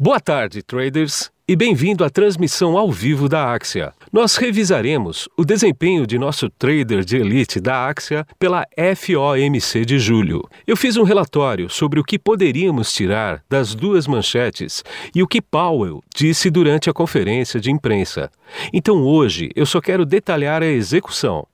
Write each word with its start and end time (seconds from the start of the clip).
Boa 0.00 0.20
tarde, 0.20 0.62
traders, 0.62 1.28
e 1.48 1.56
bem-vindo 1.56 2.04
à 2.04 2.08
transmissão 2.08 2.78
ao 2.78 2.88
vivo 2.88 3.28
da 3.28 3.52
Axia. 3.52 3.92
Nós 4.12 4.36
revisaremos 4.36 5.28
o 5.36 5.44
desempenho 5.44 6.06
de 6.06 6.16
nosso 6.16 6.48
trader 6.48 7.04
de 7.04 7.16
elite 7.16 7.58
da 7.58 7.88
Axia 7.88 8.24
pela 8.38 8.64
FOMC 8.94 9.84
de 9.84 9.98
julho. 9.98 10.48
Eu 10.64 10.76
fiz 10.76 10.96
um 10.96 11.02
relatório 11.02 11.68
sobre 11.68 11.98
o 11.98 12.04
que 12.04 12.16
poderíamos 12.16 12.92
tirar 12.92 13.42
das 13.50 13.74
duas 13.74 14.06
manchetes 14.06 14.84
e 15.12 15.20
o 15.20 15.26
que 15.26 15.42
Powell 15.42 16.00
disse 16.14 16.48
durante 16.48 16.88
a 16.88 16.92
conferência 16.92 17.58
de 17.58 17.72
imprensa. 17.72 18.30
Então 18.72 19.02
hoje 19.02 19.50
eu 19.56 19.66
só 19.66 19.80
quero 19.80 20.06
detalhar 20.06 20.62
a 20.62 20.66
execução. 20.66 21.44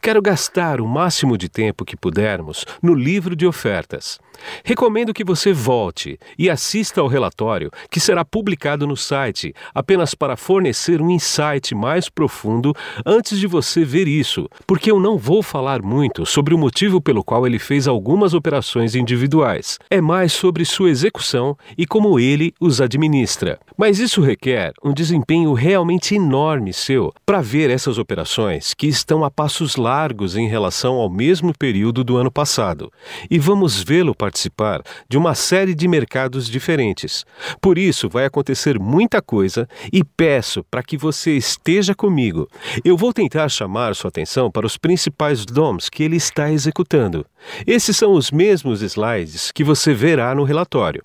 Quero 0.00 0.20
gastar 0.22 0.80
o 0.80 0.86
máximo 0.86 1.36
de 1.36 1.48
tempo 1.48 1.84
que 1.84 1.96
pudermos 1.96 2.64
no 2.82 2.94
livro 2.94 3.34
de 3.34 3.46
ofertas. 3.46 4.18
Recomendo 4.64 5.14
que 5.14 5.24
você 5.24 5.52
volte 5.52 6.18
e 6.38 6.50
assista 6.50 7.00
ao 7.00 7.06
relatório 7.06 7.70
que 7.90 8.00
será 8.00 8.24
publicado 8.24 8.86
no 8.86 8.96
site 8.96 9.54
apenas 9.74 10.14
para 10.14 10.36
fornecer 10.36 11.00
um 11.00 11.10
insight 11.10 11.74
mais 11.74 12.08
profundo 12.08 12.74
antes 13.04 13.38
de 13.38 13.46
você 13.46 13.84
ver 13.84 14.08
isso, 14.08 14.48
porque 14.66 14.90
eu 14.90 14.98
não 14.98 15.16
vou 15.16 15.42
falar 15.42 15.82
muito 15.82 16.26
sobre 16.26 16.54
o 16.54 16.58
motivo 16.58 17.00
pelo 17.00 17.24
qual 17.24 17.46
ele 17.46 17.58
fez 17.58 17.86
algumas 17.86 18.34
operações 18.34 18.94
individuais. 18.94 19.78
É 19.90 20.00
mais 20.00 20.32
sobre 20.32 20.64
sua 20.64 20.90
execução 20.90 21.56
e 21.76 21.86
como 21.86 22.18
ele 22.18 22.52
os 22.60 22.80
administra. 22.80 23.58
Mas 23.76 23.98
isso 23.98 24.20
requer 24.20 24.72
um 24.84 24.92
desempenho 24.92 25.52
realmente 25.52 26.14
enorme 26.14 26.72
seu 26.72 27.12
para 27.24 27.40
ver 27.40 27.70
essas 27.70 27.98
operações 27.98 28.74
que 28.74 28.86
estão 28.86 29.24
a 29.24 29.30
passos 29.62 29.76
largos 29.76 30.36
em 30.36 30.48
relação 30.48 30.94
ao 30.94 31.08
mesmo 31.08 31.52
período 31.56 32.02
do 32.02 32.16
ano 32.16 32.30
passado. 32.30 32.92
E 33.30 33.38
vamos 33.38 33.80
vê-lo 33.82 34.14
participar 34.14 34.82
de 35.08 35.16
uma 35.16 35.34
série 35.34 35.74
de 35.74 35.86
mercados 35.86 36.48
diferentes. 36.48 37.24
Por 37.60 37.78
isso, 37.78 38.08
vai 38.08 38.24
acontecer 38.24 38.78
muita 38.78 39.22
coisa 39.22 39.68
e 39.92 40.02
peço 40.02 40.64
para 40.70 40.82
que 40.82 40.96
você 40.96 41.36
esteja 41.36 41.94
comigo. 41.94 42.48
Eu 42.84 42.96
vou 42.96 43.12
tentar 43.12 43.48
chamar 43.48 43.94
sua 43.94 44.08
atenção 44.08 44.50
para 44.50 44.66
os 44.66 44.76
principais 44.76 45.46
DOMs 45.46 45.88
que 45.88 46.02
ele 46.02 46.16
está 46.16 46.50
executando. 46.50 47.24
Esses 47.66 47.96
são 47.96 48.12
os 48.12 48.30
mesmos 48.30 48.82
slides 48.82 49.52
que 49.52 49.62
você 49.62 49.94
verá 49.94 50.34
no 50.34 50.44
relatório. 50.44 51.04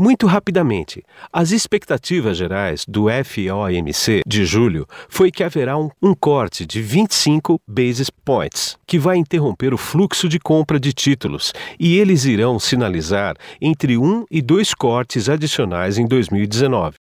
Muito 0.00 0.28
rapidamente, 0.28 1.02
as 1.32 1.50
expectativas 1.50 2.36
gerais 2.36 2.84
do 2.86 3.06
FOMC 3.08 4.22
de 4.24 4.44
julho 4.44 4.86
foi 5.08 5.28
que 5.28 5.42
haverá 5.42 5.76
um, 5.76 5.90
um, 6.00 6.14
corte 6.14 6.64
de 6.64 6.80
25 6.80 7.60
basis 7.66 8.08
points, 8.08 8.78
que 8.86 8.96
vai 8.96 9.16
interromper 9.16 9.74
o 9.74 9.76
fluxo 9.76 10.28
de 10.28 10.38
compra 10.38 10.78
de 10.78 10.92
títulos, 10.92 11.52
e 11.80 11.98
eles 11.98 12.24
irão 12.26 12.60
sinalizar 12.60 13.34
entre 13.60 13.98
um 13.98 14.24
e 14.30 14.40
dois 14.40 14.72
cortes 14.72 15.28
adicionais 15.28 15.98
em 15.98 16.06
2019 16.06 16.94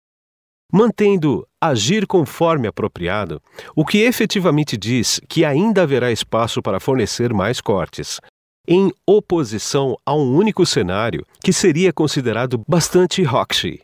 mantendo 0.72 1.46
agir 1.60 2.04
conforme 2.04 2.66
apropriado, 2.66 3.40
o 3.76 3.84
que 3.84 3.98
efetivamente 3.98 4.76
diz 4.76 5.20
que 5.28 5.44
ainda 5.44 5.82
haverá 5.82 6.10
espaço 6.10 6.60
para 6.60 6.80
fornecer 6.80 7.32
mais 7.32 7.60
cortes 7.60 8.20
em 8.66 8.90
oposição 9.06 9.96
a 10.04 10.14
um 10.14 10.34
único 10.34 10.64
cenário 10.64 11.26
que 11.42 11.52
seria 11.52 11.92
considerado 11.92 12.62
bastante 12.66 13.24
hawkish. 13.24 13.80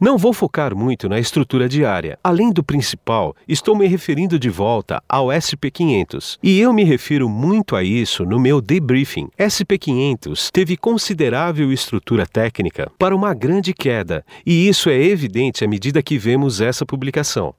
Não 0.00 0.16
vou 0.16 0.32
focar 0.32 0.74
muito 0.74 1.10
na 1.10 1.18
estrutura 1.18 1.68
diária. 1.68 2.18
Além 2.24 2.50
do 2.50 2.64
principal, 2.64 3.36
estou 3.46 3.76
me 3.76 3.86
referindo 3.86 4.38
de 4.38 4.48
volta 4.48 5.02
ao 5.06 5.26
SP500. 5.26 6.38
E 6.42 6.58
eu 6.58 6.72
me 6.72 6.84
refiro 6.84 7.28
muito 7.28 7.76
a 7.76 7.84
isso 7.84 8.24
no 8.24 8.40
meu 8.40 8.62
debriefing. 8.62 9.28
SP500 9.38 10.48
teve 10.50 10.74
considerável 10.74 11.70
estrutura 11.70 12.26
técnica 12.26 12.90
para 12.98 13.14
uma 13.14 13.34
grande 13.34 13.74
queda, 13.74 14.24
e 14.46 14.66
isso 14.66 14.88
é 14.88 14.96
evidente 14.96 15.66
à 15.66 15.68
medida 15.68 16.02
que 16.02 16.16
vemos 16.16 16.62
essa 16.62 16.86
publicação. 16.86 17.54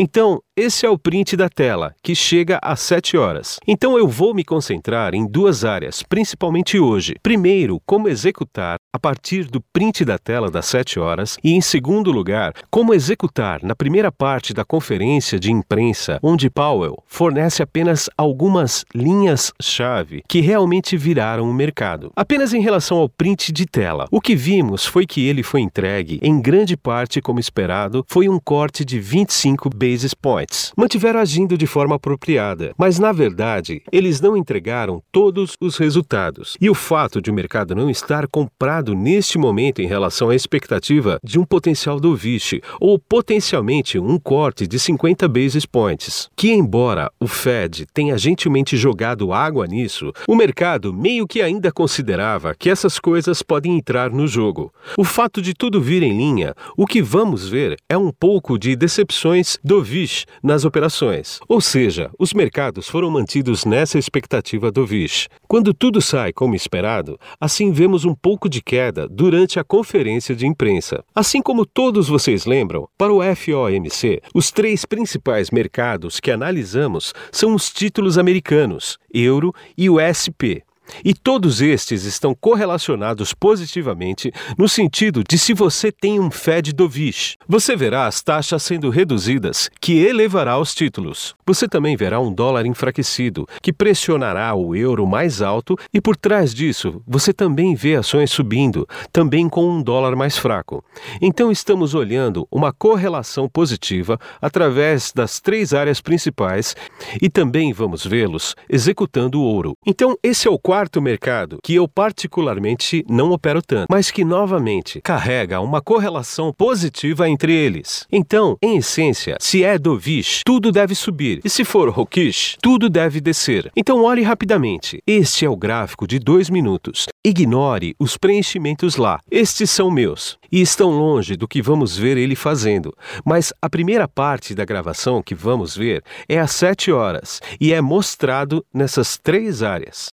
Então, 0.00 0.40
esse 0.60 0.84
é 0.84 0.90
o 0.90 0.98
print 0.98 1.36
da 1.36 1.48
tela, 1.48 1.94
que 2.02 2.16
chega 2.16 2.58
às 2.60 2.80
7 2.80 3.16
horas. 3.16 3.60
Então 3.64 3.96
eu 3.96 4.08
vou 4.08 4.34
me 4.34 4.42
concentrar 4.42 5.14
em 5.14 5.24
duas 5.24 5.64
áreas, 5.64 6.02
principalmente 6.02 6.80
hoje. 6.80 7.14
Primeiro, 7.22 7.80
como 7.86 8.08
executar 8.08 8.76
a 8.92 8.98
partir 8.98 9.44
do 9.44 9.60
print 9.72 10.04
da 10.04 10.18
tela 10.18 10.50
das 10.50 10.66
7 10.66 10.98
horas 10.98 11.36
e, 11.44 11.52
em 11.52 11.60
segundo 11.60 12.10
lugar, 12.10 12.52
como 12.70 12.92
executar 12.92 13.62
na 13.62 13.76
primeira 13.76 14.10
parte 14.10 14.52
da 14.52 14.64
conferência 14.64 15.38
de 15.38 15.52
imprensa, 15.52 16.18
onde 16.20 16.50
Powell 16.50 17.04
fornece 17.06 17.62
apenas 17.62 18.10
algumas 18.18 18.84
linhas-chave 18.92 20.24
que 20.28 20.40
realmente 20.40 20.96
viraram 20.96 21.48
o 21.48 21.54
mercado. 21.54 22.10
Apenas 22.16 22.52
em 22.52 22.60
relação 22.60 22.98
ao 22.98 23.08
print 23.08 23.52
de 23.52 23.64
tela, 23.64 24.08
o 24.10 24.20
que 24.20 24.34
vimos 24.34 24.84
foi 24.84 25.06
que 25.06 25.24
ele 25.24 25.44
foi 25.44 25.60
entregue, 25.60 26.18
em 26.20 26.40
grande 26.40 26.76
parte 26.76 27.20
como 27.20 27.38
esperado, 27.38 28.04
foi 28.08 28.28
um 28.28 28.40
corte 28.40 28.84
de 28.84 28.98
25 28.98 29.70
basis 29.88 30.12
points. 30.12 30.72
Mantiveram 30.76 31.20
agindo 31.20 31.56
de 31.56 31.66
forma 31.66 31.94
apropriada, 31.94 32.74
mas 32.76 32.98
na 32.98 33.12
verdade, 33.12 33.82
eles 33.92 34.20
não 34.20 34.36
entregaram 34.36 35.02
todos 35.12 35.54
os 35.60 35.76
resultados. 35.76 36.56
E 36.60 36.68
o 36.68 36.74
fato 36.74 37.22
de 37.22 37.30
o 37.30 37.34
mercado 37.34 37.74
não 37.74 37.88
estar 37.88 38.26
comprado 38.26 38.94
neste 38.94 39.38
momento 39.38 39.80
em 39.80 39.86
relação 39.86 40.30
à 40.30 40.34
expectativa 40.34 41.18
de 41.22 41.38
um 41.38 41.44
potencial 41.44 42.00
do 42.00 42.08
dovish 42.08 42.60
ou 42.80 42.98
potencialmente 42.98 43.98
um 43.98 44.18
corte 44.18 44.66
de 44.66 44.78
50 44.78 45.28
basis 45.28 45.66
points, 45.66 46.28
que 46.34 46.50
embora 46.50 47.10
o 47.20 47.26
Fed 47.26 47.86
tenha 47.92 48.16
gentilmente 48.16 48.76
jogado 48.76 49.32
água 49.32 49.66
nisso, 49.66 50.12
o 50.26 50.34
mercado 50.34 50.92
meio 50.92 51.26
que 51.26 51.42
ainda 51.42 51.70
considerava 51.70 52.54
que 52.54 52.70
essas 52.70 52.98
coisas 52.98 53.42
podem 53.42 53.76
entrar 53.76 54.10
no 54.10 54.26
jogo. 54.26 54.72
O 54.96 55.04
fato 55.04 55.42
de 55.42 55.52
tudo 55.52 55.80
vir 55.80 56.02
em 56.02 56.16
linha, 56.16 56.54
o 56.76 56.86
que 56.86 57.02
vamos 57.02 57.48
ver 57.48 57.76
é 57.88 57.96
um 57.96 58.10
pouco 58.10 58.58
de 58.58 58.74
decepções 58.74 59.58
do 59.62 59.77
dovish 59.78 60.26
nas 60.42 60.64
operações. 60.64 61.38
Ou 61.48 61.60
seja, 61.60 62.10
os 62.18 62.34
mercados 62.34 62.88
foram 62.88 63.10
mantidos 63.10 63.64
nessa 63.64 63.96
expectativa 63.96 64.72
dovish. 64.72 65.28
Quando 65.46 65.72
tudo 65.72 66.00
sai 66.00 66.32
como 66.32 66.56
esperado, 66.56 67.18
assim 67.40 67.70
vemos 67.70 68.04
um 68.04 68.12
pouco 68.12 68.48
de 68.48 68.60
queda 68.60 69.06
durante 69.08 69.60
a 69.60 69.64
conferência 69.64 70.34
de 70.34 70.46
imprensa. 70.46 71.04
Assim 71.14 71.40
como 71.40 71.64
todos 71.64 72.08
vocês 72.08 72.44
lembram, 72.44 72.88
para 72.98 73.12
o 73.12 73.20
FOMC, 73.22 74.20
os 74.34 74.50
três 74.50 74.84
principais 74.84 75.50
mercados 75.52 76.18
que 76.18 76.32
analisamos 76.32 77.14
são 77.30 77.54
os 77.54 77.70
títulos 77.70 78.18
americanos, 78.18 78.98
euro 79.14 79.54
e 79.76 79.88
o 79.88 79.98
SP. 80.02 80.67
E 81.04 81.14
todos 81.14 81.60
estes 81.60 82.04
estão 82.04 82.34
correlacionados 82.34 83.34
positivamente 83.34 84.32
no 84.56 84.68
sentido 84.68 85.22
de 85.22 85.38
se 85.38 85.52
você 85.52 85.92
tem 85.92 86.18
um 86.18 86.30
Fed 86.30 86.72
dovish, 86.72 87.36
você 87.46 87.76
verá 87.76 88.06
as 88.06 88.22
taxas 88.22 88.62
sendo 88.62 88.90
reduzidas, 88.90 89.70
que 89.80 89.98
elevará 89.98 90.58
os 90.58 90.74
títulos. 90.74 91.34
Você 91.46 91.68
também 91.68 91.96
verá 91.96 92.20
um 92.20 92.32
dólar 92.32 92.66
enfraquecido, 92.66 93.46
que 93.62 93.72
pressionará 93.72 94.54
o 94.54 94.74
euro 94.74 95.06
mais 95.06 95.40
alto, 95.40 95.76
e 95.92 96.00
por 96.00 96.16
trás 96.16 96.54
disso, 96.54 97.02
você 97.06 97.32
também 97.32 97.74
vê 97.74 97.96
ações 97.96 98.30
subindo, 98.30 98.86
também 99.12 99.48
com 99.48 99.68
um 99.68 99.82
dólar 99.82 100.16
mais 100.16 100.36
fraco. 100.36 100.84
Então 101.20 101.50
estamos 101.50 101.94
olhando 101.94 102.46
uma 102.50 102.72
correlação 102.72 103.48
positiva 103.48 104.18
através 104.40 105.12
das 105.12 105.40
três 105.40 105.72
áreas 105.72 106.00
principais 106.00 106.74
e 107.20 107.28
também 107.28 107.72
vamos 107.72 108.04
vê-los 108.04 108.54
executando 108.68 109.40
o 109.40 109.44
ouro. 109.44 109.74
Então 109.86 110.16
esse 110.22 110.46
é 110.46 110.50
o 110.50 110.58
quarto 110.58 110.77
quarto 110.78 111.02
mercado, 111.02 111.58
que 111.60 111.74
eu 111.74 111.88
particularmente 111.88 113.04
não 113.08 113.32
opero 113.32 113.60
tanto, 113.60 113.88
mas 113.90 114.12
que 114.12 114.24
novamente 114.24 115.00
carrega 115.00 115.60
uma 115.60 115.82
correlação 115.82 116.52
positiva 116.56 117.28
entre 117.28 117.52
eles. 117.52 118.06
Então, 118.12 118.56
em 118.62 118.76
essência, 118.76 119.36
se 119.40 119.64
é 119.64 119.76
dovish, 119.76 120.42
tudo 120.46 120.70
deve 120.70 120.94
subir, 120.94 121.40
e 121.44 121.50
se 121.50 121.64
for 121.64 121.88
hawkish, 121.88 122.56
tudo 122.62 122.88
deve 122.88 123.20
descer. 123.20 123.72
Então, 123.76 124.04
olhe 124.04 124.22
rapidamente. 124.22 125.02
Este 125.04 125.44
é 125.44 125.50
o 125.50 125.56
gráfico 125.56 126.06
de 126.06 126.20
dois 126.20 126.48
minutos. 126.48 127.06
Ignore 127.26 127.96
os 127.98 128.16
preenchimentos 128.16 128.94
lá. 128.94 129.18
Estes 129.28 129.72
são 129.72 129.90
meus 129.90 130.38
e 130.50 130.60
estão 130.60 130.90
longe 130.90 131.34
do 131.34 131.48
que 131.48 131.60
vamos 131.60 131.96
ver 131.96 132.16
ele 132.16 132.36
fazendo. 132.36 132.94
Mas 133.24 133.52
a 133.60 133.68
primeira 133.68 134.06
parte 134.06 134.54
da 134.54 134.64
gravação 134.64 135.20
que 135.24 135.34
vamos 135.34 135.76
ver 135.76 136.04
é 136.28 136.38
às 136.38 136.52
7 136.52 136.92
horas 136.92 137.40
e 137.60 137.72
é 137.72 137.80
mostrado 137.80 138.64
nessas 138.72 139.18
três 139.18 139.60
áreas 139.60 140.08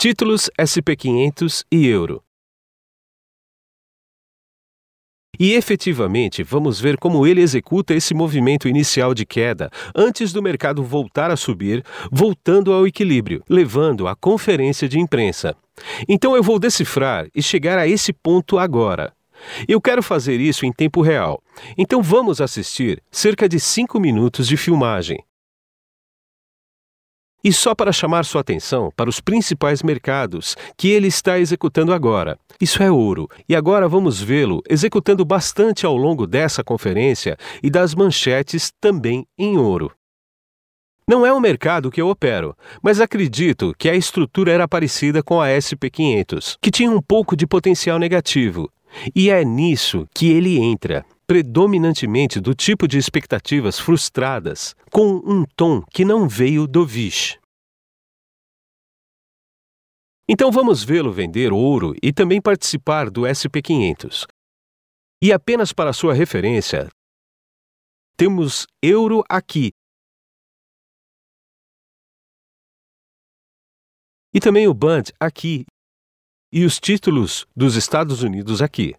títulos 0.00 0.48
SP500 0.58 1.62
e 1.70 1.86
euro. 1.86 2.22
E 5.38 5.52
efetivamente, 5.52 6.42
vamos 6.42 6.80
ver 6.80 6.96
como 6.96 7.26
ele 7.26 7.42
executa 7.42 7.92
esse 7.92 8.14
movimento 8.14 8.66
inicial 8.66 9.12
de 9.12 9.26
queda 9.26 9.68
antes 9.94 10.32
do 10.32 10.42
mercado 10.42 10.82
voltar 10.82 11.30
a 11.30 11.36
subir, 11.36 11.84
voltando 12.10 12.72
ao 12.72 12.86
equilíbrio, 12.86 13.44
levando 13.46 14.08
à 14.08 14.16
conferência 14.16 14.88
de 14.88 14.98
imprensa. 14.98 15.54
Então 16.08 16.34
eu 16.34 16.42
vou 16.42 16.58
decifrar 16.58 17.26
e 17.34 17.42
chegar 17.42 17.78
a 17.78 17.86
esse 17.86 18.10
ponto 18.10 18.58
agora. 18.58 19.12
Eu 19.68 19.82
quero 19.82 20.02
fazer 20.02 20.40
isso 20.40 20.64
em 20.64 20.72
tempo 20.72 21.02
real. 21.02 21.42
Então 21.76 22.02
vamos 22.02 22.40
assistir 22.40 23.02
cerca 23.10 23.46
de 23.46 23.60
5 23.60 24.00
minutos 24.00 24.48
de 24.48 24.56
filmagem. 24.56 25.22
E 27.42 27.52
só 27.52 27.74
para 27.74 27.92
chamar 27.92 28.24
sua 28.24 28.42
atenção 28.42 28.92
para 28.94 29.08
os 29.08 29.20
principais 29.20 29.82
mercados 29.82 30.56
que 30.76 30.88
ele 30.88 31.08
está 31.08 31.38
executando 31.38 31.92
agora. 31.92 32.38
Isso 32.60 32.82
é 32.82 32.90
ouro, 32.90 33.28
e 33.48 33.56
agora 33.56 33.88
vamos 33.88 34.20
vê-lo 34.20 34.62
executando 34.68 35.24
bastante 35.24 35.86
ao 35.86 35.96
longo 35.96 36.26
dessa 36.26 36.62
conferência 36.62 37.36
e 37.62 37.70
das 37.70 37.94
manchetes 37.94 38.72
também 38.80 39.26
em 39.38 39.56
ouro. 39.56 39.90
Não 41.08 41.26
é 41.26 41.32
o 41.32 41.40
mercado 41.40 41.90
que 41.90 42.00
eu 42.00 42.08
opero, 42.08 42.56
mas 42.80 43.00
acredito 43.00 43.74
que 43.76 43.88
a 43.88 43.96
estrutura 43.96 44.52
era 44.52 44.68
parecida 44.68 45.22
com 45.22 45.40
a 45.40 45.48
SP500, 45.48 46.56
que 46.60 46.70
tinha 46.70 46.90
um 46.90 47.02
pouco 47.02 47.34
de 47.34 47.46
potencial 47.48 47.98
negativo. 47.98 48.70
E 49.14 49.30
é 49.30 49.44
nisso 49.44 50.06
que 50.14 50.30
ele 50.30 50.58
entra 50.58 51.04
predominantemente 51.30 52.40
do 52.40 52.56
tipo 52.56 52.88
de 52.88 52.98
expectativas 52.98 53.78
frustradas, 53.78 54.74
com 54.90 55.22
um 55.24 55.44
tom 55.54 55.80
que 55.82 56.04
não 56.04 56.28
veio 56.28 56.66
do 56.66 56.84
Vish. 56.84 57.38
Então 60.28 60.50
vamos 60.50 60.82
vê-lo 60.82 61.12
vender 61.12 61.52
ouro 61.52 61.94
e 62.02 62.12
também 62.12 62.42
participar 62.42 63.08
do 63.08 63.20
SP500. 63.20 64.26
E 65.22 65.32
apenas 65.32 65.72
para 65.72 65.92
sua 65.92 66.12
referência, 66.12 66.88
temos 68.16 68.66
euro 68.82 69.22
aqui. 69.28 69.70
E 74.34 74.40
também 74.40 74.66
o 74.66 74.74
Band 74.74 75.04
aqui. 75.20 75.64
E 76.52 76.64
os 76.64 76.80
títulos 76.80 77.46
dos 77.54 77.76
Estados 77.76 78.24
Unidos 78.24 78.60
aqui. 78.60 78.96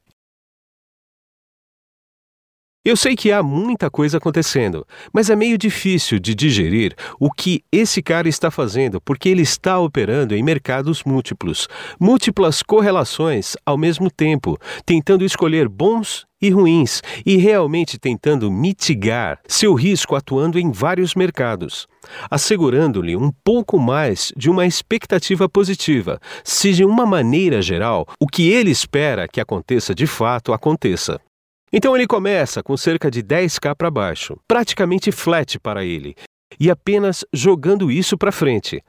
Eu 2.83 2.97
sei 2.97 3.15
que 3.15 3.31
há 3.31 3.43
muita 3.43 3.91
coisa 3.91 4.17
acontecendo, 4.17 4.87
mas 5.13 5.29
é 5.29 5.35
meio 5.35 5.55
difícil 5.55 6.17
de 6.17 6.33
digerir 6.33 6.95
o 7.19 7.31
que 7.31 7.63
esse 7.71 8.01
cara 8.01 8.27
está 8.27 8.49
fazendo, 8.49 8.99
porque 8.99 9.29
ele 9.29 9.43
está 9.43 9.77
operando 9.77 10.33
em 10.33 10.41
mercados 10.41 11.03
múltiplos, 11.03 11.67
múltiplas 11.99 12.63
correlações 12.63 13.55
ao 13.63 13.77
mesmo 13.77 14.09
tempo, 14.09 14.57
tentando 14.83 15.23
escolher 15.23 15.69
bons 15.69 16.25
e 16.41 16.49
ruins 16.49 17.03
e 17.23 17.37
realmente 17.37 17.99
tentando 17.99 18.51
mitigar 18.51 19.39
seu 19.47 19.75
risco 19.75 20.15
atuando 20.15 20.57
em 20.57 20.71
vários 20.71 21.13
mercados, 21.13 21.87
assegurando-lhe 22.31 23.15
um 23.15 23.31
pouco 23.43 23.77
mais 23.77 24.33
de 24.35 24.49
uma 24.49 24.65
expectativa 24.65 25.47
positiva, 25.47 26.19
se 26.43 26.73
de 26.73 26.83
uma 26.83 27.05
maneira 27.05 27.61
geral 27.61 28.07
o 28.19 28.25
que 28.25 28.49
ele 28.49 28.71
espera 28.71 29.27
que 29.27 29.39
aconteça 29.39 29.93
de 29.93 30.07
fato 30.07 30.51
aconteça. 30.51 31.21
Então 31.73 31.95
ele 31.95 32.05
começa 32.05 32.61
com 32.61 32.75
cerca 32.75 33.09
de 33.09 33.23
10k 33.23 33.75
para 33.75 33.89
baixo, 33.89 34.37
praticamente 34.45 35.11
flat 35.11 35.57
para 35.59 35.85
ele, 35.85 36.15
e 36.59 36.69
apenas 36.69 37.23
jogando 37.33 37.89
isso 37.89 38.17
para 38.17 38.31
frente. 38.31 38.83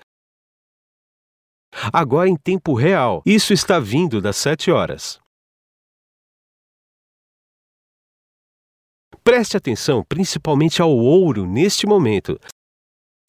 Agora 1.92 2.28
em 2.28 2.36
tempo 2.36 2.74
real, 2.74 3.22
isso 3.24 3.52
está 3.52 3.78
vindo 3.78 4.20
das 4.20 4.36
7 4.36 4.70
horas. 4.70 5.20
Preste 9.22 9.56
atenção 9.56 10.04
principalmente 10.04 10.82
ao 10.82 10.90
ouro 10.90 11.46
neste 11.46 11.86
momento. 11.86 12.38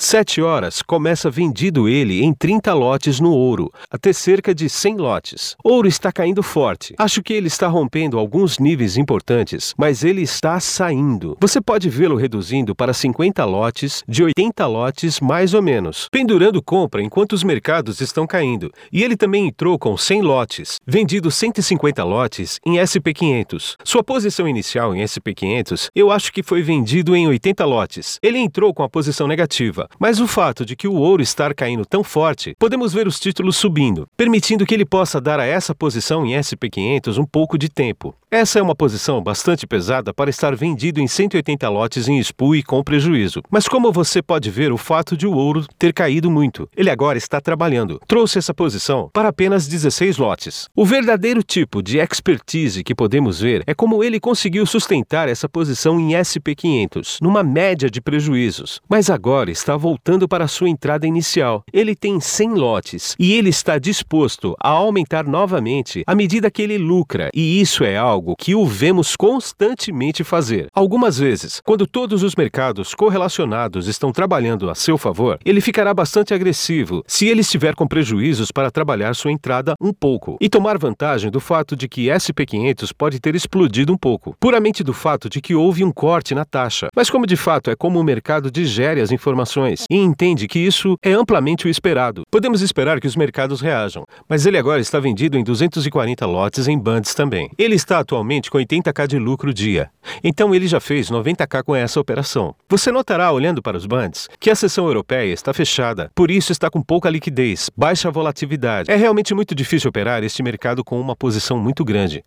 Sete 0.05 0.41
horas 0.41 0.81
começa 0.81 1.29
vendido 1.29 1.87
ele 1.87 2.23
em 2.23 2.33
30 2.33 2.73
lotes 2.73 3.19
no 3.19 3.31
ouro, 3.31 3.71
até 3.89 4.11
cerca 4.11 4.53
de 4.53 4.67
100 4.67 4.97
lotes. 4.97 5.55
Ouro 5.63 5.87
está 5.87 6.11
caindo 6.11 6.43
forte. 6.43 6.93
Acho 6.97 7.23
que 7.23 7.31
ele 7.31 7.47
está 7.47 7.67
rompendo 7.67 8.19
alguns 8.19 8.59
níveis 8.59 8.97
importantes, 8.97 9.73
mas 9.77 10.03
ele 10.03 10.21
está 10.21 10.59
saindo. 10.59 11.37
Você 11.39 11.61
pode 11.61 11.89
vê-lo 11.89 12.17
reduzindo 12.17 12.75
para 12.75 12.93
50 12.93 13.45
lotes, 13.45 14.03
de 14.07 14.23
80 14.23 14.67
lotes 14.67 15.19
mais 15.21 15.53
ou 15.53 15.61
menos, 15.61 16.09
pendurando 16.11 16.61
compra 16.61 17.01
enquanto 17.01 17.33
os 17.33 17.43
mercados 17.43 18.01
estão 18.01 18.27
caindo. 18.27 18.71
E 18.91 19.03
ele 19.03 19.15
também 19.15 19.47
entrou 19.47 19.79
com 19.79 19.95
100 19.95 20.21
lotes, 20.21 20.79
vendido 20.85 21.31
150 21.31 22.03
lotes 22.03 22.59
em 22.65 22.73
SP500. 22.73 23.75
Sua 23.85 24.03
posição 24.03 24.47
inicial 24.47 24.93
em 24.93 25.01
SP500, 25.01 25.87
eu 25.95 26.11
acho 26.11 26.31
que 26.33 26.43
foi 26.43 26.61
vendido 26.61 27.15
em 27.15 27.25
80 27.27 27.63
lotes. 27.63 28.19
Ele 28.21 28.37
entrou 28.37 28.73
com 28.73 28.83
a 28.83 28.89
posição 28.89 29.27
negativa. 29.27 29.82
Mas 29.99 30.19
o 30.19 30.27
fato 30.27 30.65
de 30.65 30.75
que 30.75 30.87
o 30.87 30.93
ouro 30.93 31.21
estar 31.21 31.53
caindo 31.53 31.85
tão 31.85 32.03
forte, 32.03 32.55
podemos 32.57 32.93
ver 32.93 33.07
os 33.07 33.19
títulos 33.19 33.57
subindo, 33.57 34.07
permitindo 34.17 34.65
que 34.65 34.73
ele 34.73 34.85
possa 34.85 35.19
dar 35.19 35.39
a 35.39 35.45
essa 35.45 35.75
posição 35.75 36.25
em 36.25 36.33
SP500 36.33 37.17
um 37.17 37.25
pouco 37.25 37.57
de 37.57 37.69
tempo. 37.69 38.15
Essa 38.33 38.57
é 38.57 38.61
uma 38.63 38.75
posição 38.75 39.21
bastante 39.21 39.67
pesada 39.67 40.11
para 40.11 40.27
estar 40.27 40.55
vendido 40.55 40.99
em 40.99 41.07
180 41.07 41.69
lotes 41.69 42.07
em 42.07 42.19
SPU 42.19 42.55
e 42.55 42.63
com 42.63 42.83
prejuízo. 42.83 43.43
Mas 43.47 43.67
como 43.67 43.91
você 43.91 44.23
pode 44.23 44.49
ver 44.49 44.71
o 44.71 44.77
fato 44.77 45.15
de 45.15 45.27
o 45.27 45.33
ouro 45.33 45.67
ter 45.77 45.93
caído 45.93 46.31
muito, 46.31 46.67
ele 46.75 46.89
agora 46.89 47.15
está 47.15 47.39
trabalhando. 47.39 47.99
Trouxe 48.07 48.39
essa 48.39 48.51
posição 48.51 49.07
para 49.13 49.29
apenas 49.29 49.67
16 49.67 50.17
lotes. 50.17 50.67
O 50.75 50.83
verdadeiro 50.83 51.43
tipo 51.43 51.83
de 51.83 51.99
expertise 51.99 52.83
que 52.83 52.95
podemos 52.95 53.39
ver 53.39 53.61
é 53.67 53.75
como 53.75 54.03
ele 54.03 54.19
conseguiu 54.19 54.65
sustentar 54.65 55.29
essa 55.29 55.47
posição 55.47 55.99
em 55.99 56.13
SP500, 56.13 57.19
numa 57.21 57.43
média 57.43 57.87
de 57.87 58.01
prejuízos. 58.01 58.81
Mas 58.89 59.11
agora 59.11 59.51
está 59.51 59.72
voltando 59.77 60.27
para 60.27 60.47
sua 60.47 60.69
entrada 60.69 61.07
inicial. 61.07 61.63
Ele 61.71 61.95
tem 61.95 62.19
100 62.19 62.53
lotes 62.53 63.15
e 63.19 63.33
ele 63.33 63.49
está 63.49 63.77
disposto 63.77 64.55
a 64.59 64.69
aumentar 64.69 65.25
novamente 65.25 66.03
à 66.05 66.15
medida 66.15 66.51
que 66.51 66.61
ele 66.61 66.77
lucra, 66.77 67.29
e 67.33 67.61
isso 67.61 67.83
é 67.83 67.97
algo 67.97 68.35
que 68.37 68.55
o 68.55 68.65
vemos 68.65 69.15
constantemente 69.15 70.23
fazer. 70.23 70.67
Algumas 70.73 71.17
vezes, 71.17 71.61
quando 71.63 71.87
todos 71.87 72.23
os 72.23 72.35
mercados 72.35 72.93
correlacionados 72.93 73.87
estão 73.87 74.11
trabalhando 74.11 74.69
a 74.69 74.75
seu 74.75 74.97
favor, 74.97 75.37
ele 75.45 75.61
ficará 75.61 75.93
bastante 75.93 76.33
agressivo 76.33 77.03
se 77.07 77.27
ele 77.27 77.41
estiver 77.41 77.75
com 77.75 77.87
prejuízos 77.87 78.51
para 78.51 78.71
trabalhar 78.71 79.13
sua 79.15 79.31
entrada 79.31 79.73
um 79.79 79.93
pouco 79.93 80.37
e 80.39 80.49
tomar 80.49 80.77
vantagem 80.77 81.31
do 81.31 81.39
fato 81.39 81.75
de 81.75 81.87
que 81.87 82.07
SP500 82.07 82.91
pode 82.97 83.19
ter 83.19 83.35
explodido 83.35 83.93
um 83.93 83.97
pouco, 83.97 84.35
puramente 84.39 84.83
do 84.83 84.93
fato 84.93 85.29
de 85.29 85.41
que 85.41 85.55
houve 85.55 85.83
um 85.83 85.91
corte 85.91 86.35
na 86.35 86.45
taxa. 86.45 86.89
Mas 86.95 87.09
como 87.09 87.27
de 87.27 87.35
fato 87.35 87.69
é 87.69 87.75
como 87.75 87.99
o 87.99 88.03
mercado 88.03 88.51
digere 88.51 89.01
as 89.01 89.11
informações 89.11 89.62
e 89.89 89.95
entende 89.95 90.47
que 90.47 90.59
isso 90.59 90.95
é 91.01 91.11
amplamente 91.11 91.67
o 91.67 91.69
esperado, 91.69 92.23
podemos 92.31 92.61
esperar 92.61 92.99
que 92.99 93.07
os 93.07 93.15
mercados 93.15 93.61
reajam. 93.61 94.03
Mas 94.27 94.45
ele 94.45 94.57
agora 94.57 94.81
está 94.81 94.99
vendido 94.99 95.37
em 95.37 95.43
240 95.43 96.25
lotes 96.25 96.67
em 96.67 96.77
bands 96.77 97.13
também. 97.13 97.49
Ele 97.57 97.75
está 97.75 97.99
atualmente 97.99 98.49
com 98.49 98.57
80k 98.57 99.07
de 99.07 99.19
lucro 99.19 99.53
dia. 99.53 99.89
Então 100.23 100.53
ele 100.53 100.67
já 100.67 100.79
fez 100.79 101.09
90k 101.09 101.63
com 101.63 101.75
essa 101.75 101.99
operação. 101.99 102.55
Você 102.69 102.91
notará, 102.91 103.31
olhando 103.31 103.61
para 103.61 103.77
os 103.77 103.85
bands, 103.85 104.27
que 104.39 104.49
a 104.49 104.55
seção 104.55 104.85
europeia 104.85 105.33
está 105.33 105.53
fechada, 105.53 106.09
por 106.15 106.29
isso 106.29 106.51
está 106.51 106.69
com 106.69 106.81
pouca 106.81 107.09
liquidez, 107.09 107.69
baixa 107.75 108.11
volatilidade. 108.11 108.91
É 108.91 108.95
realmente 108.95 109.33
muito 109.33 109.55
difícil 109.55 109.89
operar 109.89 110.23
este 110.23 110.43
mercado 110.43 110.83
com 110.83 110.99
uma 110.99 111.15
posição 111.15 111.57
muito 111.57 111.83
grande. 111.83 112.23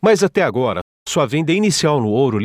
Mas 0.00 0.22
até 0.22 0.42
agora, 0.42 0.80
sua 1.08 1.26
venda 1.26 1.52
inicial 1.52 2.00
no 2.00 2.08
ouro 2.08 2.38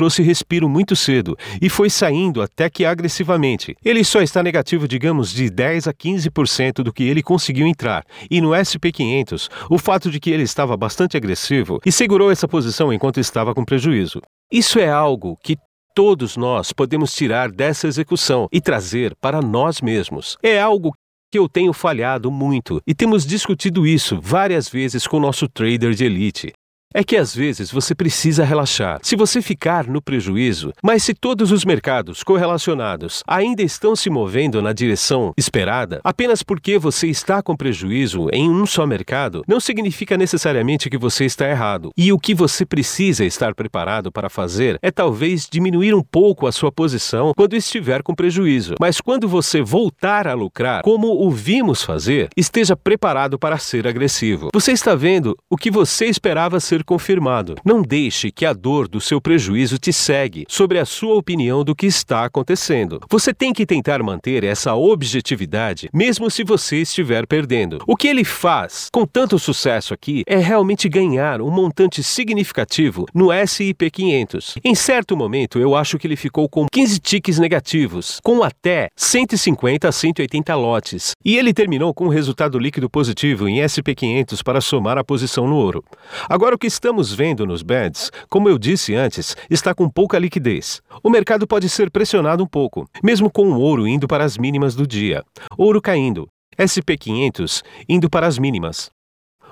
trouxe 0.00 0.22
respiro 0.22 0.66
muito 0.66 0.96
cedo 0.96 1.36
e 1.60 1.68
foi 1.68 1.90
saindo 1.90 2.40
até 2.40 2.70
que 2.70 2.86
agressivamente. 2.86 3.76
Ele 3.84 4.02
só 4.02 4.22
está 4.22 4.42
negativo, 4.42 4.88
digamos, 4.88 5.30
de 5.30 5.50
10 5.50 5.88
a 5.88 5.92
15% 5.92 6.82
do 6.82 6.90
que 6.90 7.02
ele 7.02 7.22
conseguiu 7.22 7.66
entrar. 7.66 8.02
E 8.30 8.40
no 8.40 8.52
SP500, 8.52 9.50
o 9.68 9.76
fato 9.76 10.10
de 10.10 10.18
que 10.18 10.30
ele 10.30 10.44
estava 10.44 10.74
bastante 10.74 11.18
agressivo 11.18 11.78
e 11.84 11.92
segurou 11.92 12.30
essa 12.30 12.48
posição 12.48 12.90
enquanto 12.90 13.20
estava 13.20 13.54
com 13.54 13.62
prejuízo. 13.62 14.22
Isso 14.50 14.78
é 14.78 14.88
algo 14.88 15.36
que 15.44 15.58
todos 15.94 16.34
nós 16.34 16.72
podemos 16.72 17.14
tirar 17.14 17.50
dessa 17.50 17.86
execução 17.86 18.48
e 18.50 18.58
trazer 18.58 19.14
para 19.20 19.42
nós 19.42 19.82
mesmos. 19.82 20.38
É 20.42 20.58
algo 20.58 20.94
que 21.30 21.38
eu 21.38 21.46
tenho 21.46 21.74
falhado 21.74 22.30
muito 22.30 22.80
e 22.86 22.94
temos 22.94 23.26
discutido 23.26 23.86
isso 23.86 24.18
várias 24.18 24.66
vezes 24.66 25.06
com 25.06 25.18
o 25.18 25.20
nosso 25.20 25.46
trader 25.46 25.92
de 25.92 26.06
elite. 26.06 26.54
É 26.92 27.04
que 27.04 27.16
às 27.16 27.32
vezes 27.32 27.70
você 27.70 27.94
precisa 27.94 28.42
relaxar. 28.42 28.98
Se 29.00 29.14
você 29.14 29.40
ficar 29.40 29.86
no 29.86 30.02
prejuízo, 30.02 30.72
mas 30.82 31.04
se 31.04 31.14
todos 31.14 31.52
os 31.52 31.64
mercados 31.64 32.24
correlacionados 32.24 33.22
ainda 33.28 33.62
estão 33.62 33.94
se 33.94 34.10
movendo 34.10 34.60
na 34.60 34.72
direção 34.72 35.32
esperada, 35.36 36.00
apenas 36.02 36.42
porque 36.42 36.80
você 36.80 37.06
está 37.06 37.40
com 37.44 37.54
prejuízo 37.54 38.26
em 38.32 38.50
um 38.50 38.66
só 38.66 38.88
mercado, 38.88 39.44
não 39.46 39.60
significa 39.60 40.16
necessariamente 40.16 40.90
que 40.90 40.98
você 40.98 41.24
está 41.24 41.48
errado. 41.48 41.92
E 41.96 42.12
o 42.12 42.18
que 42.18 42.34
você 42.34 42.66
precisa 42.66 43.24
estar 43.24 43.54
preparado 43.54 44.10
para 44.10 44.28
fazer 44.28 44.76
é 44.82 44.90
talvez 44.90 45.46
diminuir 45.48 45.94
um 45.94 46.02
pouco 46.02 46.48
a 46.48 46.52
sua 46.52 46.72
posição 46.72 47.32
quando 47.36 47.54
estiver 47.54 48.02
com 48.02 48.16
prejuízo. 48.16 48.74
Mas 48.80 49.00
quando 49.00 49.28
você 49.28 49.62
voltar 49.62 50.26
a 50.26 50.34
lucrar, 50.34 50.82
como 50.82 51.24
o 51.24 51.30
vimos 51.30 51.84
fazer, 51.84 52.30
esteja 52.36 52.74
preparado 52.74 53.38
para 53.38 53.58
ser 53.58 53.86
agressivo. 53.86 54.48
Você 54.52 54.72
está 54.72 54.96
vendo 54.96 55.38
o 55.48 55.56
que 55.56 55.70
você 55.70 56.06
esperava 56.06 56.58
ser 56.58 56.79
ser 56.80 56.84
confirmado. 56.84 57.56
Não 57.64 57.82
deixe 57.82 58.30
que 58.30 58.46
a 58.46 58.52
dor 58.52 58.88
do 58.88 59.00
seu 59.00 59.20
prejuízo 59.20 59.78
te 59.78 59.92
segue 59.92 60.44
sobre 60.48 60.78
a 60.78 60.84
sua 60.84 61.14
opinião 61.14 61.62
do 61.62 61.74
que 61.74 61.86
está 61.86 62.24
acontecendo. 62.24 63.00
Você 63.08 63.32
tem 63.32 63.52
que 63.52 63.66
tentar 63.66 64.02
manter 64.02 64.44
essa 64.44 64.74
objetividade, 64.74 65.88
mesmo 65.92 66.30
se 66.30 66.42
você 66.42 66.78
estiver 66.78 67.26
perdendo. 67.26 67.78
O 67.86 67.96
que 67.96 68.08
ele 68.08 68.24
faz 68.24 68.88
com 68.92 69.06
tanto 69.06 69.38
sucesso 69.38 69.92
aqui 69.94 70.22
é 70.26 70.38
realmente 70.38 70.88
ganhar 70.88 71.40
um 71.40 71.50
montante 71.50 72.02
significativo 72.02 73.06
no 73.14 73.30
S&P 73.30 73.90
500. 73.90 74.54
Em 74.64 74.74
certo 74.74 75.16
momento, 75.16 75.58
eu 75.58 75.74
acho 75.74 75.98
que 75.98 76.06
ele 76.06 76.16
ficou 76.16 76.48
com 76.48 76.66
15 76.70 76.98
tiques 76.98 77.38
negativos, 77.38 78.20
com 78.22 78.42
até 78.42 78.88
150 78.96 79.88
a 79.88 79.92
180 79.92 80.54
lotes, 80.54 81.12
e 81.24 81.36
ele 81.36 81.52
terminou 81.52 81.92
com 81.92 82.06
um 82.06 82.08
resultado 82.08 82.58
líquido 82.58 82.88
positivo 82.88 83.48
em 83.48 83.66
SP 83.66 83.94
500 83.94 84.42
para 84.42 84.60
somar 84.60 84.96
a 84.96 85.04
posição 85.04 85.46
no 85.46 85.56
ouro. 85.56 85.84
Agora, 86.28 86.54
o 86.54 86.58
que 86.58 86.69
estamos 86.70 87.12
vendo 87.12 87.44
nos 87.44 87.62
bands, 87.62 88.12
como 88.28 88.48
eu 88.48 88.56
disse 88.56 88.94
antes, 88.94 89.36
está 89.50 89.74
com 89.74 89.90
pouca 89.90 90.18
liquidez. 90.18 90.80
O 91.02 91.10
mercado 91.10 91.46
pode 91.46 91.68
ser 91.68 91.90
pressionado 91.90 92.44
um 92.44 92.46
pouco, 92.46 92.88
mesmo 93.02 93.28
com 93.28 93.50
o 93.50 93.58
ouro 93.58 93.88
indo 93.88 94.06
para 94.06 94.24
as 94.24 94.38
mínimas 94.38 94.76
do 94.76 94.86
dia, 94.86 95.24
ouro 95.58 95.82
caindo, 95.82 96.28
SP 96.56 96.96
500 96.96 97.64
indo 97.88 98.08
para 98.08 98.28
as 98.28 98.38
mínimas. 98.38 98.88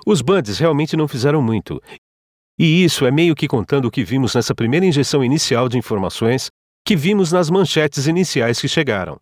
Os 0.07 0.23
bands 0.23 0.59
realmente 0.59 0.97
não 0.97 1.09
fizeram 1.09 1.43
muito. 1.43 1.83
E 2.57 2.85
isso 2.85 3.05
é 3.05 3.11
meio 3.11 3.35
que 3.35 3.49
contando 3.49 3.87
o 3.87 3.91
que 3.91 4.05
vimos 4.05 4.35
nessa 4.35 4.55
primeira 4.55 4.87
injeção 4.87 5.25
inicial 5.25 5.69
de 5.69 5.77
informações 5.77 6.51
que 6.85 6.95
vimos 6.95 7.33
nas 7.33 7.51
manchetes 7.51 8.07
iniciais 8.07 8.61
que 8.61 8.69
chegaram. 8.69 9.19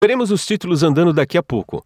Veremos 0.00 0.30
os 0.30 0.46
títulos 0.46 0.82
andando 0.82 1.12
daqui 1.12 1.36
a 1.36 1.42
pouco. 1.42 1.84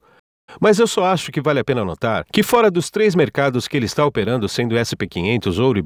Mas 0.60 0.78
eu 0.78 0.86
só 0.86 1.04
acho 1.04 1.30
que 1.30 1.40
vale 1.40 1.60
a 1.60 1.64
pena 1.64 1.84
notar 1.84 2.24
que, 2.32 2.42
fora 2.42 2.70
dos 2.70 2.90
três 2.90 3.14
mercados 3.14 3.68
que 3.68 3.76
ele 3.76 3.86
está 3.86 4.04
operando, 4.04 4.48
sendo 4.48 4.74
SP500, 4.74 5.58
Ouro 5.58 5.78
e 5.78 5.82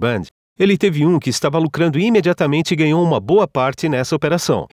ele 0.58 0.76
teve 0.76 1.04
um 1.06 1.18
que 1.18 1.30
estava 1.30 1.58
lucrando 1.58 1.98
imediatamente 1.98 2.72
e 2.72 2.76
ganhou 2.76 3.02
uma 3.02 3.18
boa 3.18 3.48
parte 3.48 3.88
nessa 3.88 4.14
operação. 4.14 4.66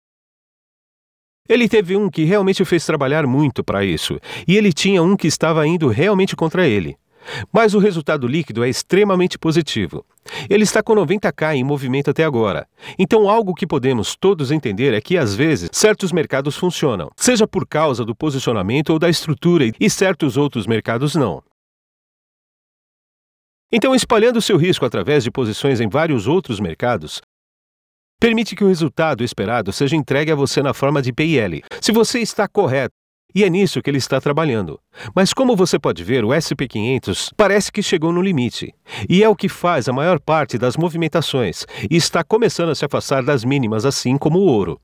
Ele 1.48 1.68
teve 1.68 1.96
um 1.96 2.10
que 2.10 2.24
realmente 2.24 2.62
o 2.62 2.66
fez 2.66 2.84
trabalhar 2.84 3.26
muito 3.26 3.64
para 3.64 3.84
isso, 3.84 4.18
e 4.46 4.56
ele 4.56 4.72
tinha 4.72 5.02
um 5.02 5.16
que 5.16 5.26
estava 5.26 5.66
indo 5.66 5.88
realmente 5.88 6.36
contra 6.36 6.66
ele. 6.66 6.96
Mas 7.52 7.74
o 7.74 7.78
resultado 7.78 8.26
líquido 8.26 8.64
é 8.64 8.68
extremamente 8.68 9.38
positivo. 9.38 10.04
Ele 10.48 10.64
está 10.64 10.82
com 10.82 10.94
90k 10.94 11.54
em 11.54 11.64
movimento 11.64 12.10
até 12.10 12.24
agora. 12.24 12.66
Então, 12.98 13.28
algo 13.28 13.54
que 13.54 13.66
podemos 13.66 14.16
todos 14.16 14.50
entender 14.50 14.92
é 14.94 15.00
que, 15.00 15.16
às 15.16 15.34
vezes, 15.34 15.70
certos 15.72 16.12
mercados 16.12 16.56
funcionam, 16.56 17.10
seja 17.16 17.46
por 17.46 17.66
causa 17.66 18.04
do 18.04 18.14
posicionamento 18.14 18.90
ou 18.90 18.98
da 18.98 19.08
estrutura, 19.08 19.70
e 19.80 19.90
certos 19.90 20.36
outros 20.36 20.66
mercados 20.66 21.14
não. 21.14 21.42
Então, 23.70 23.94
espalhando 23.94 24.40
seu 24.40 24.56
risco 24.56 24.86
através 24.86 25.24
de 25.24 25.30
posições 25.30 25.80
em 25.80 25.88
vários 25.88 26.26
outros 26.26 26.58
mercados, 26.58 27.20
permite 28.18 28.56
que 28.56 28.64
o 28.64 28.68
resultado 28.68 29.22
esperado 29.22 29.72
seja 29.72 29.94
entregue 29.94 30.32
a 30.32 30.34
você 30.34 30.62
na 30.62 30.72
forma 30.72 31.02
de 31.02 31.12
PIL. 31.12 31.62
Se 31.80 31.92
você 31.92 32.20
está 32.20 32.48
correto, 32.48 32.94
e 33.34 33.44
é 33.44 33.50
nisso 33.50 33.82
que 33.82 33.90
ele 33.90 33.98
está 33.98 34.20
trabalhando. 34.20 34.80
Mas 35.14 35.32
como 35.32 35.54
você 35.54 35.78
pode 35.78 36.02
ver, 36.02 36.24
o 36.24 36.28
SP500 36.28 37.30
parece 37.36 37.70
que 37.70 37.82
chegou 37.82 38.12
no 38.12 38.22
limite. 38.22 38.74
E 39.08 39.22
é 39.22 39.28
o 39.28 39.36
que 39.36 39.48
faz 39.48 39.88
a 39.88 39.92
maior 39.92 40.18
parte 40.18 40.56
das 40.56 40.76
movimentações 40.76 41.66
e 41.90 41.96
está 41.96 42.24
começando 42.24 42.70
a 42.70 42.74
se 42.74 42.84
afastar 42.84 43.22
das 43.22 43.44
mínimas, 43.44 43.84
assim 43.84 44.16
como 44.16 44.38
o 44.38 44.46
ouro. 44.46 44.80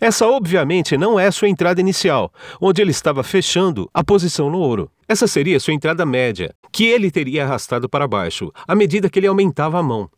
Essa, 0.00 0.26
obviamente, 0.26 0.96
não 0.96 1.18
é 1.18 1.30
sua 1.30 1.48
entrada 1.48 1.80
inicial, 1.80 2.32
onde 2.60 2.80
ele 2.80 2.90
estava 2.90 3.22
fechando 3.22 3.88
a 3.92 4.04
posição 4.04 4.50
no 4.50 4.58
ouro. 4.58 4.90
Essa 5.08 5.26
seria 5.26 5.60
sua 5.60 5.74
entrada 5.74 6.06
média, 6.06 6.54
que 6.72 6.84
ele 6.84 7.10
teria 7.10 7.44
arrastado 7.44 7.88
para 7.88 8.08
baixo 8.08 8.52
à 8.66 8.74
medida 8.74 9.10
que 9.10 9.18
ele 9.18 9.26
aumentava 9.26 9.78
a 9.78 9.82
mão. 9.82 10.08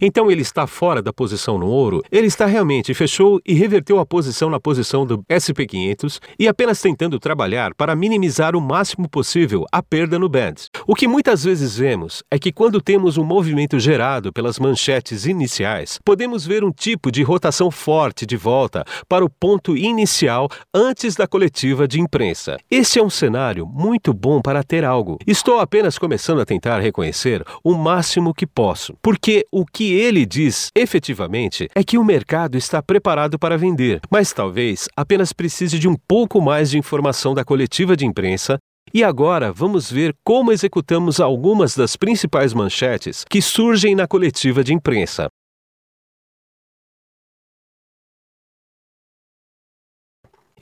Então 0.00 0.30
ele 0.30 0.42
está 0.42 0.66
fora 0.66 1.02
da 1.02 1.12
posição 1.12 1.58
no 1.58 1.66
ouro, 1.66 2.02
ele 2.10 2.26
está 2.26 2.46
realmente 2.46 2.94
fechou 2.94 3.40
e 3.46 3.54
reverteu 3.54 3.98
a 3.98 4.06
posição 4.06 4.50
na 4.50 4.60
posição 4.60 5.06
do 5.06 5.18
SP500 5.24 6.20
e 6.38 6.48
apenas 6.48 6.80
tentando 6.80 7.18
trabalhar 7.18 7.74
para 7.74 7.96
minimizar 7.96 8.56
o 8.56 8.60
máximo 8.60 9.08
possível 9.08 9.64
a 9.70 9.82
perda 9.82 10.18
no 10.18 10.28
band. 10.28 10.54
O 10.86 10.94
que 10.94 11.08
muitas 11.08 11.44
vezes 11.44 11.76
vemos 11.76 12.22
é 12.30 12.38
que 12.38 12.52
quando 12.52 12.80
temos 12.80 13.16
um 13.16 13.24
movimento 13.24 13.78
gerado 13.78 14.32
pelas 14.32 14.58
manchetes 14.58 15.26
iniciais, 15.26 15.98
podemos 16.04 16.46
ver 16.46 16.64
um 16.64 16.70
tipo 16.70 17.10
de 17.10 17.22
rotação 17.22 17.70
forte 17.70 18.26
de 18.26 18.36
volta 18.36 18.84
para 19.08 19.24
o 19.24 19.30
ponto 19.30 19.76
inicial 19.76 20.48
antes 20.72 21.14
da 21.14 21.26
coletiva 21.26 21.86
de 21.86 22.00
imprensa. 22.00 22.56
Esse 22.70 22.98
é 22.98 23.02
um 23.02 23.10
cenário 23.10 23.66
muito 23.66 24.12
bom 24.12 24.40
para 24.40 24.62
ter 24.62 24.84
algo. 24.84 25.18
Estou 25.26 25.58
apenas 25.60 25.98
começando 25.98 26.40
a 26.40 26.44
tentar 26.44 26.80
reconhecer 26.80 27.44
o 27.62 27.74
máximo 27.74 28.34
que 28.34 28.46
posso, 28.46 28.94
porque 29.02 29.46
o 29.50 29.64
que 29.72 29.94
ele 29.94 30.26
diz 30.26 30.68
efetivamente 30.74 31.68
é 31.74 31.82
que 31.82 31.96
o 31.96 32.04
mercado 32.04 32.58
está 32.58 32.82
preparado 32.82 33.38
para 33.38 33.56
vender, 33.56 34.00
mas 34.10 34.32
talvez 34.32 34.88
apenas 34.96 35.32
precise 35.32 35.78
de 35.78 35.88
um 35.88 35.96
pouco 36.06 36.40
mais 36.40 36.70
de 36.70 36.78
informação 36.78 37.34
da 37.34 37.44
coletiva 37.44 37.96
de 37.96 38.04
imprensa 38.04 38.58
e 38.92 39.02
agora 39.02 39.50
vamos 39.50 39.90
ver 39.90 40.14
como 40.24 40.52
executamos 40.52 41.20
algumas 41.20 41.74
das 41.74 41.96
principais 41.96 42.52
manchetes 42.52 43.24
que 43.28 43.40
surgem 43.40 43.94
na 43.94 44.06
coletiva 44.06 44.62
de 44.62 44.74
imprensa. 44.74 45.28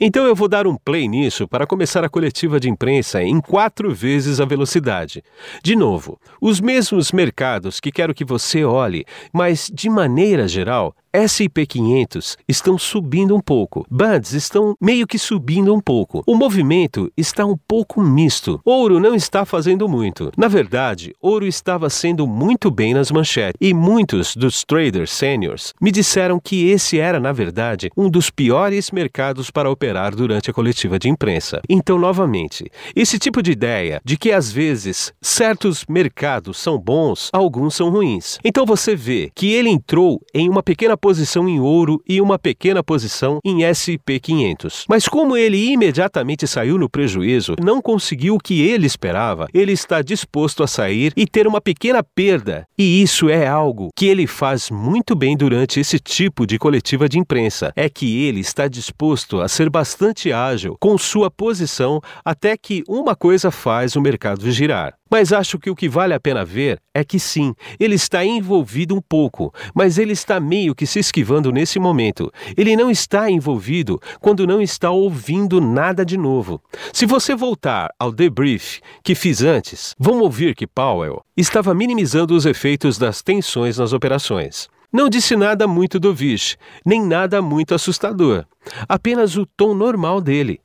Então 0.02 0.24
eu 0.24 0.34
vou 0.34 0.48
dar 0.48 0.66
um 0.66 0.76
play 0.76 1.06
nisso 1.06 1.46
para 1.46 1.66
começar 1.66 2.02
a 2.02 2.08
coletiva 2.08 2.58
de 2.58 2.70
imprensa 2.70 3.22
em 3.22 3.38
quatro 3.38 3.94
vezes 3.94 4.40
a 4.40 4.46
velocidade. 4.46 5.22
De 5.62 5.76
novo, 5.76 6.18
os 6.40 6.58
mesmos 6.58 7.12
mercados 7.12 7.78
que 7.78 7.92
quero 7.92 8.14
que 8.14 8.24
você 8.24 8.64
olhe, 8.64 9.04
mas 9.30 9.70
de 9.70 9.90
maneira 9.90 10.48
geral, 10.48 10.96
S&P 11.12 11.66
500 11.66 12.38
estão 12.46 12.78
subindo 12.78 13.34
um 13.34 13.40
pouco. 13.40 13.84
Bands 13.90 14.32
estão 14.32 14.76
meio 14.80 15.06
que 15.08 15.18
subindo 15.18 15.74
um 15.74 15.80
pouco. 15.80 16.22
O 16.24 16.36
movimento 16.36 17.10
está 17.16 17.44
um 17.44 17.56
pouco 17.56 18.00
misto. 18.00 18.60
Ouro 18.64 19.00
não 19.00 19.14
está 19.14 19.44
fazendo 19.44 19.88
muito. 19.88 20.30
Na 20.36 20.46
verdade, 20.46 21.12
ouro 21.20 21.46
estava 21.46 21.90
sendo 21.90 22.28
muito 22.28 22.70
bem 22.70 22.94
nas 22.94 23.10
manchetes 23.10 23.56
e 23.60 23.74
muitos 23.74 24.36
dos 24.36 24.64
traders 24.64 25.10
seniors 25.10 25.74
me 25.80 25.90
disseram 25.90 26.38
que 26.38 26.68
esse 26.68 27.00
era, 27.00 27.18
na 27.18 27.32
verdade, 27.32 27.90
um 27.96 28.08
dos 28.08 28.30
piores 28.30 28.92
mercados 28.92 29.50
para 29.50 29.70
operar 29.70 30.14
durante 30.14 30.48
a 30.48 30.54
coletiva 30.54 30.96
de 30.96 31.08
imprensa. 31.08 31.60
Então, 31.68 31.98
novamente, 31.98 32.70
esse 32.94 33.18
tipo 33.18 33.42
de 33.42 33.50
ideia 33.50 34.00
de 34.04 34.16
que 34.16 34.30
às 34.30 34.52
vezes 34.52 35.12
certos 35.20 35.84
mercados 35.88 36.58
são 36.58 36.78
bons, 36.78 37.30
alguns 37.32 37.74
são 37.74 37.90
ruins. 37.90 38.38
Então 38.44 38.64
você 38.64 38.94
vê 38.94 39.30
que 39.34 39.52
ele 39.52 39.70
entrou 39.70 40.20
em 40.32 40.48
uma 40.48 40.62
pequena 40.62 40.96
posição 41.00 41.48
em 41.48 41.58
ouro 41.58 42.02
e 42.06 42.20
uma 42.20 42.38
pequena 42.38 42.82
posição 42.82 43.38
em 43.44 43.60
SP500. 43.60 44.84
Mas 44.88 45.08
como 45.08 45.36
ele 45.36 45.72
imediatamente 45.72 46.46
saiu 46.46 46.76
no 46.78 46.88
prejuízo, 46.88 47.56
não 47.62 47.80
conseguiu 47.80 48.34
o 48.34 48.38
que 48.38 48.60
ele 48.60 48.86
esperava, 48.86 49.48
ele 49.54 49.72
está 49.72 50.02
disposto 50.02 50.62
a 50.62 50.66
sair 50.66 51.12
e 51.16 51.26
ter 51.26 51.46
uma 51.46 51.60
pequena 51.60 52.02
perda. 52.02 52.66
E 52.78 53.02
isso 53.02 53.28
é 53.28 53.46
algo 53.46 53.88
que 53.96 54.06
ele 54.06 54.26
faz 54.26 54.70
muito 54.70 55.16
bem 55.16 55.36
durante 55.36 55.80
esse 55.80 55.98
tipo 55.98 56.46
de 56.46 56.58
coletiva 56.58 57.08
de 57.08 57.18
imprensa. 57.18 57.72
É 57.74 57.88
que 57.88 58.24
ele 58.24 58.40
está 58.40 58.68
disposto 58.68 59.40
a 59.40 59.48
ser 59.48 59.70
bastante 59.70 60.32
ágil 60.32 60.76
com 60.78 60.98
sua 60.98 61.30
posição 61.30 62.00
até 62.24 62.56
que 62.56 62.84
uma 62.86 63.16
coisa 63.16 63.50
faz 63.50 63.96
o 63.96 64.00
mercado 64.00 64.50
girar. 64.50 64.99
Mas 65.10 65.32
acho 65.32 65.58
que 65.58 65.68
o 65.68 65.74
que 65.74 65.88
vale 65.88 66.14
a 66.14 66.20
pena 66.20 66.44
ver 66.44 66.80
é 66.94 67.02
que 67.02 67.18
sim, 67.18 67.54
ele 67.78 67.96
está 67.96 68.24
envolvido 68.24 68.94
um 68.94 69.00
pouco, 69.00 69.52
mas 69.74 69.98
ele 69.98 70.12
está 70.12 70.38
meio 70.38 70.74
que 70.74 70.86
se 70.86 71.00
esquivando 71.00 71.50
nesse 71.50 71.78
momento. 71.80 72.32
Ele 72.56 72.76
não 72.76 72.90
está 72.90 73.28
envolvido 73.28 74.00
quando 74.20 74.46
não 74.46 74.62
está 74.62 74.90
ouvindo 74.90 75.60
nada 75.60 76.04
de 76.04 76.16
novo. 76.16 76.62
Se 76.92 77.06
você 77.06 77.34
voltar 77.34 77.90
ao 77.98 78.12
debrief 78.12 78.80
que 79.02 79.14
fiz 79.14 79.42
antes, 79.42 79.94
vão 79.98 80.20
ouvir 80.20 80.54
que 80.54 80.66
Powell 80.66 81.24
estava 81.36 81.74
minimizando 81.74 82.34
os 82.34 82.46
efeitos 82.46 82.96
das 82.96 83.20
tensões 83.20 83.78
nas 83.78 83.92
operações. 83.92 84.68
Não 84.92 85.08
disse 85.08 85.36
nada 85.36 85.68
muito 85.68 86.00
dovish, 86.00 86.56
nem 86.84 87.00
nada 87.00 87.40
muito 87.40 87.74
assustador, 87.74 88.44
apenas 88.88 89.36
o 89.36 89.46
tom 89.46 89.72
normal 89.72 90.20
dele. 90.20 90.60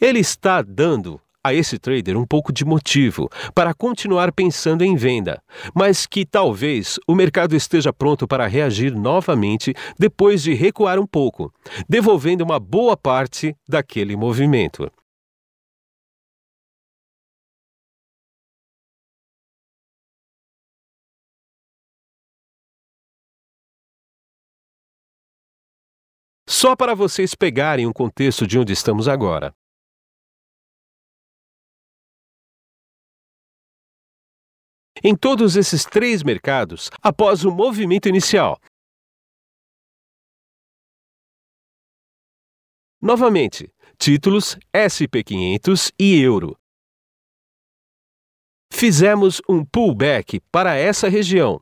Ele 0.00 0.18
está 0.18 0.62
dando 0.62 1.20
a 1.46 1.54
esse 1.54 1.78
trader 1.78 2.16
um 2.16 2.26
pouco 2.26 2.52
de 2.52 2.64
motivo 2.64 3.28
para 3.54 3.72
continuar 3.72 4.32
pensando 4.32 4.82
em 4.82 4.96
venda, 4.96 5.40
mas 5.74 6.06
que 6.06 6.24
talvez 6.24 6.98
o 7.06 7.14
mercado 7.14 7.54
esteja 7.54 7.92
pronto 7.92 8.26
para 8.26 8.46
reagir 8.46 8.94
novamente 8.94 9.72
depois 9.98 10.42
de 10.42 10.54
recuar 10.54 10.98
um 10.98 11.06
pouco, 11.06 11.52
devolvendo 11.88 12.42
uma 12.42 12.58
boa 12.58 12.96
parte 12.96 13.54
daquele 13.68 14.16
movimento. 14.16 14.90
Só 26.48 26.74
para 26.76 26.94
vocês 26.94 27.34
pegarem 27.34 27.86
o 27.86 27.92
contexto 27.92 28.46
de 28.46 28.58
onde 28.58 28.72
estamos 28.72 29.08
agora. 29.08 29.52
Em 35.06 35.14
todos 35.14 35.54
esses 35.54 35.84
três 35.84 36.24
mercados 36.24 36.90
após 37.00 37.44
o 37.44 37.52
movimento 37.52 38.08
inicial. 38.08 38.60
Novamente, 43.00 43.72
títulos, 43.96 44.58
SP500 44.74 45.92
e 45.96 46.20
euro. 46.20 46.58
Fizemos 48.72 49.40
um 49.48 49.64
pullback 49.64 50.40
para 50.50 50.74
essa 50.74 51.08
região. 51.08 51.60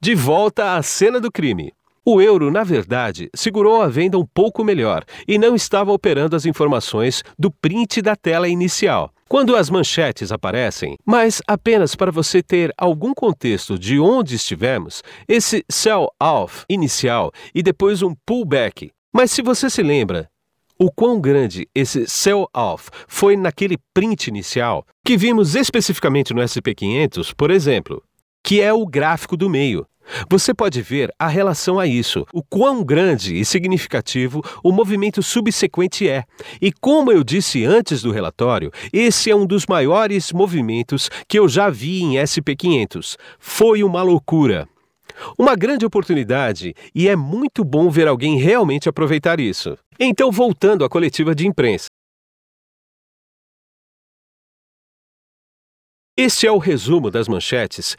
De 0.00 0.14
volta 0.14 0.74
à 0.74 0.82
cena 0.82 1.20
do 1.20 1.30
crime. 1.30 1.70
O 2.02 2.18
euro, 2.18 2.50
na 2.50 2.64
verdade, 2.64 3.28
segurou 3.34 3.82
a 3.82 3.88
venda 3.88 4.18
um 4.18 4.26
pouco 4.26 4.64
melhor 4.64 5.04
e 5.28 5.36
não 5.36 5.54
estava 5.54 5.92
operando 5.92 6.34
as 6.34 6.46
informações 6.46 7.22
do 7.38 7.52
print 7.52 8.00
da 8.00 8.16
tela 8.16 8.48
inicial. 8.48 9.12
Quando 9.32 9.56
as 9.56 9.70
manchetes 9.70 10.30
aparecem, 10.30 10.98
mas 11.06 11.40
apenas 11.46 11.96
para 11.96 12.12
você 12.12 12.42
ter 12.42 12.70
algum 12.76 13.14
contexto 13.14 13.78
de 13.78 13.98
onde 13.98 14.34
estivemos, 14.34 15.02
esse 15.26 15.64
sell-off 15.70 16.66
inicial 16.68 17.32
e 17.54 17.62
depois 17.62 18.02
um 18.02 18.14
pullback. 18.26 18.90
Mas 19.10 19.30
se 19.30 19.40
você 19.40 19.70
se 19.70 19.82
lembra 19.82 20.28
o 20.78 20.92
quão 20.92 21.18
grande 21.18 21.66
esse 21.74 22.06
sell-off 22.06 22.90
foi 23.08 23.34
naquele 23.34 23.78
print 23.94 24.26
inicial, 24.26 24.84
que 25.02 25.16
vimos 25.16 25.54
especificamente 25.54 26.34
no 26.34 26.42
SP500, 26.42 27.32
por 27.34 27.50
exemplo, 27.50 28.02
que 28.44 28.60
é 28.60 28.70
o 28.70 28.84
gráfico 28.84 29.34
do 29.34 29.48
meio. 29.48 29.86
Você 30.28 30.52
pode 30.52 30.82
ver 30.82 31.12
a 31.18 31.28
relação 31.28 31.78
a 31.78 31.86
isso, 31.86 32.26
o 32.32 32.42
quão 32.42 32.84
grande 32.84 33.36
e 33.36 33.44
significativo 33.44 34.42
o 34.62 34.72
movimento 34.72 35.22
subsequente 35.22 36.08
é. 36.08 36.24
E 36.60 36.72
como 36.72 37.12
eu 37.12 37.24
disse 37.24 37.64
antes 37.64 38.02
do 38.02 38.10
relatório, 38.10 38.70
esse 38.92 39.30
é 39.30 39.36
um 39.36 39.46
dos 39.46 39.66
maiores 39.66 40.32
movimentos 40.32 41.10
que 41.28 41.38
eu 41.38 41.48
já 41.48 41.70
vi 41.70 42.02
em 42.02 42.14
SP500. 42.14 43.16
Foi 43.38 43.82
uma 43.82 44.02
loucura. 44.02 44.68
Uma 45.38 45.54
grande 45.54 45.84
oportunidade 45.84 46.74
e 46.94 47.08
é 47.08 47.14
muito 47.14 47.64
bom 47.64 47.90
ver 47.90 48.08
alguém 48.08 48.38
realmente 48.38 48.88
aproveitar 48.88 49.40
isso. 49.40 49.76
Então, 49.98 50.30
voltando 50.30 50.84
à 50.84 50.88
coletiva 50.88 51.34
de 51.34 51.46
imprensa. 51.46 51.86
Este 56.16 56.46
é 56.46 56.52
o 56.52 56.58
resumo 56.58 57.10
das 57.10 57.26
manchetes 57.26 57.96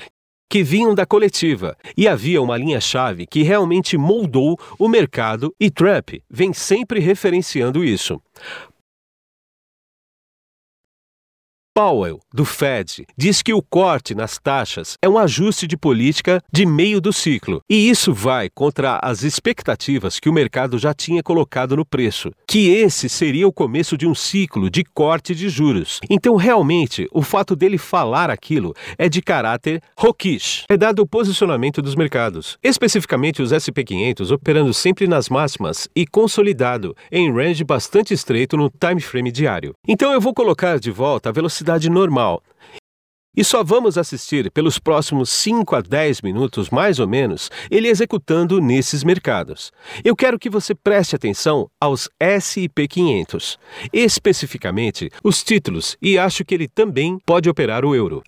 que 0.50 0.63
vinham 0.63 0.93
da 0.93 1.05
coletiva, 1.05 1.75
e 1.97 2.07
havia 2.07 2.41
uma 2.41 2.57
linha-chave 2.57 3.25
que 3.25 3.43
realmente 3.43 3.97
moldou 3.97 4.57
o 4.77 4.88
mercado, 4.88 5.53
e 5.59 5.69
Trump 5.69 6.12
vem 6.29 6.53
sempre 6.53 7.00
referenciando 7.00 7.83
isso. 7.83 8.21
Powell, 11.75 12.19
do 12.31 12.45
Fed, 12.45 13.03
diz 13.17 13.41
que 13.41 13.51
o 13.51 13.59
corte 13.59 14.13
nas 14.13 14.37
taxas 14.37 14.95
é 15.01 15.09
um 15.09 15.17
ajuste 15.17 15.65
de 15.65 15.75
política 15.75 16.39
de 16.51 16.67
meio 16.67 17.01
do 17.01 17.11
ciclo, 17.11 17.63
e 17.67 17.89
isso 17.89 18.13
vai 18.13 18.47
contra 18.47 18.99
as 19.01 19.23
expectativas 19.23 20.19
que 20.19 20.29
o 20.29 20.33
mercado 20.33 20.77
já 20.77 20.93
tinha 20.93 21.23
colocado 21.23 21.75
no 21.75 21.83
preço, 21.83 22.29
que 22.47 22.69
esse 22.69 23.09
seria 23.09 23.47
o 23.47 23.51
começo 23.51 23.97
de 23.97 24.05
um 24.05 24.13
ciclo 24.13 24.69
de 24.69 24.83
corte 24.83 25.33
de 25.33 25.49
juros. 25.49 25.99
Então, 26.07 26.35
realmente, 26.35 27.07
o 27.11 27.23
fato 27.23 27.55
dele 27.55 27.79
falar 27.79 28.29
aquilo 28.29 28.75
é 28.95 29.09
de 29.09 29.19
caráter 29.19 29.81
hawkish, 29.97 30.65
é 30.69 30.77
dado 30.77 30.99
o 30.99 31.07
posicionamento 31.07 31.81
dos 31.81 31.95
mercados, 31.95 32.55
especificamente 32.61 33.41
os 33.41 33.51
SP500 33.51 34.29
operando 34.29 34.75
sempre 34.75 35.07
nas 35.07 35.27
máximas 35.27 35.87
e 35.95 36.05
consolidado 36.05 36.95
em 37.11 37.33
range 37.33 37.63
bastante 37.63 38.13
estreito 38.13 38.55
no 38.55 38.69
time 38.69 39.01
frame 39.01 39.31
diário. 39.31 39.73
Então, 39.87 40.13
eu 40.13 40.21
vou 40.21 40.35
colocar 40.35 40.79
de 40.79 40.91
volta 40.91 41.29
a 41.29 41.31
velocidade 41.31 41.62
velocidade 41.63 41.89
normal. 41.89 42.43
E 43.36 43.43
só 43.43 43.63
vamos 43.63 43.98
assistir 43.98 44.51
pelos 44.51 44.77
próximos 44.77 45.27
5 45.32 45.75
a 45.75 45.82
10 45.82 46.22
minutos, 46.22 46.70
mais 46.70 47.00
ou 47.00 47.08
menos, 47.08 47.50
ele 47.72 47.88
executando 47.88 48.62
nesses 48.62 49.03
mercados. 49.03 49.72
Eu 50.03 50.15
quero 50.15 50.38
que 50.38 50.51
você 50.51 50.75
preste 50.75 51.15
atenção 51.15 51.67
aos 51.82 52.08
SIP 52.39 52.88
500, 52.88 53.58
especificamente 53.91 55.10
os 55.24 55.43
títulos, 55.43 55.98
e 56.00 56.15
acho 56.15 56.46
que 56.46 56.53
ele 56.53 56.67
também 56.67 57.17
pode 57.25 57.50
operar 57.50 57.84
o 57.84 57.96
euro. 57.96 58.22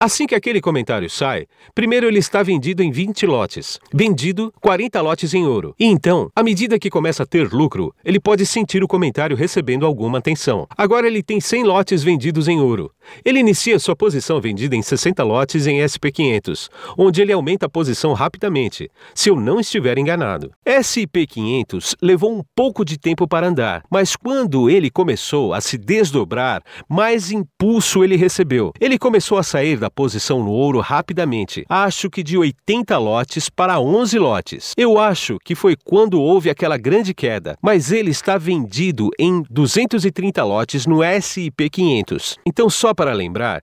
Assim 0.00 0.26
que 0.26 0.34
aquele 0.34 0.60
comentário 0.60 1.08
sai, 1.08 1.46
primeiro 1.74 2.06
ele 2.06 2.18
está 2.18 2.42
vendido 2.42 2.82
em 2.82 2.90
20 2.90 3.24
lotes, 3.26 3.78
vendido 3.90 4.52
40 4.60 5.00
lotes 5.00 5.32
em 5.32 5.46
ouro. 5.46 5.74
E 5.78 5.86
então, 5.86 6.28
à 6.34 6.42
medida 6.42 6.78
que 6.78 6.90
começa 6.90 7.22
a 7.22 7.26
ter 7.26 7.50
lucro, 7.50 7.94
ele 8.04 8.20
pode 8.20 8.44
sentir 8.44 8.82
o 8.82 8.88
comentário 8.88 9.36
recebendo 9.36 9.86
alguma 9.86 10.18
atenção. 10.18 10.66
Agora 10.76 11.06
ele 11.06 11.22
tem 11.22 11.40
100 11.40 11.64
lotes 11.64 12.02
vendidos 12.02 12.48
em 12.48 12.60
ouro. 12.60 12.90
Ele 13.24 13.38
inicia 13.38 13.78
sua 13.78 13.94
posição 13.94 14.40
vendida 14.40 14.74
em 14.74 14.82
60 14.82 15.22
lotes 15.22 15.66
em 15.66 15.78
SP500, 15.78 16.68
onde 16.98 17.22
ele 17.22 17.32
aumenta 17.32 17.66
a 17.66 17.68
posição 17.68 18.12
rapidamente, 18.12 18.90
se 19.14 19.30
eu 19.30 19.36
não 19.36 19.60
estiver 19.60 19.96
enganado. 19.96 20.50
SP500 20.66 21.94
levou 22.02 22.36
um 22.36 22.42
pouco 22.54 22.84
de 22.84 22.98
tempo 22.98 23.28
para 23.28 23.46
andar, 23.48 23.84
mas 23.90 24.16
quando 24.16 24.68
ele 24.68 24.90
começou 24.90 25.54
a 25.54 25.60
se 25.60 25.78
desdobrar, 25.78 26.62
mais 26.88 27.30
impulso 27.30 28.02
ele 28.02 28.16
recebeu. 28.16 28.72
Ele 28.80 28.98
começou 28.98 29.38
a 29.38 29.42
sair 29.42 29.76
da 29.84 29.90
posição 29.90 30.42
no 30.42 30.50
ouro 30.50 30.80
rapidamente, 30.80 31.62
acho 31.68 32.08
que 32.08 32.22
de 32.22 32.38
80 32.38 32.96
lotes 32.96 33.50
para 33.50 33.78
11 33.78 34.18
lotes. 34.18 34.72
Eu 34.78 34.98
acho 34.98 35.36
que 35.44 35.54
foi 35.54 35.76
quando 35.84 36.18
houve 36.18 36.48
aquela 36.48 36.78
grande 36.78 37.12
queda, 37.12 37.54
mas 37.60 37.92
ele 37.92 38.10
está 38.10 38.38
vendido 38.38 39.10
em 39.18 39.42
230 39.50 40.42
lotes 40.42 40.86
no 40.86 41.00
SIP 41.20 41.68
500. 41.68 42.38
Então, 42.46 42.70
só 42.70 42.94
para 42.94 43.12
lembrar, 43.12 43.60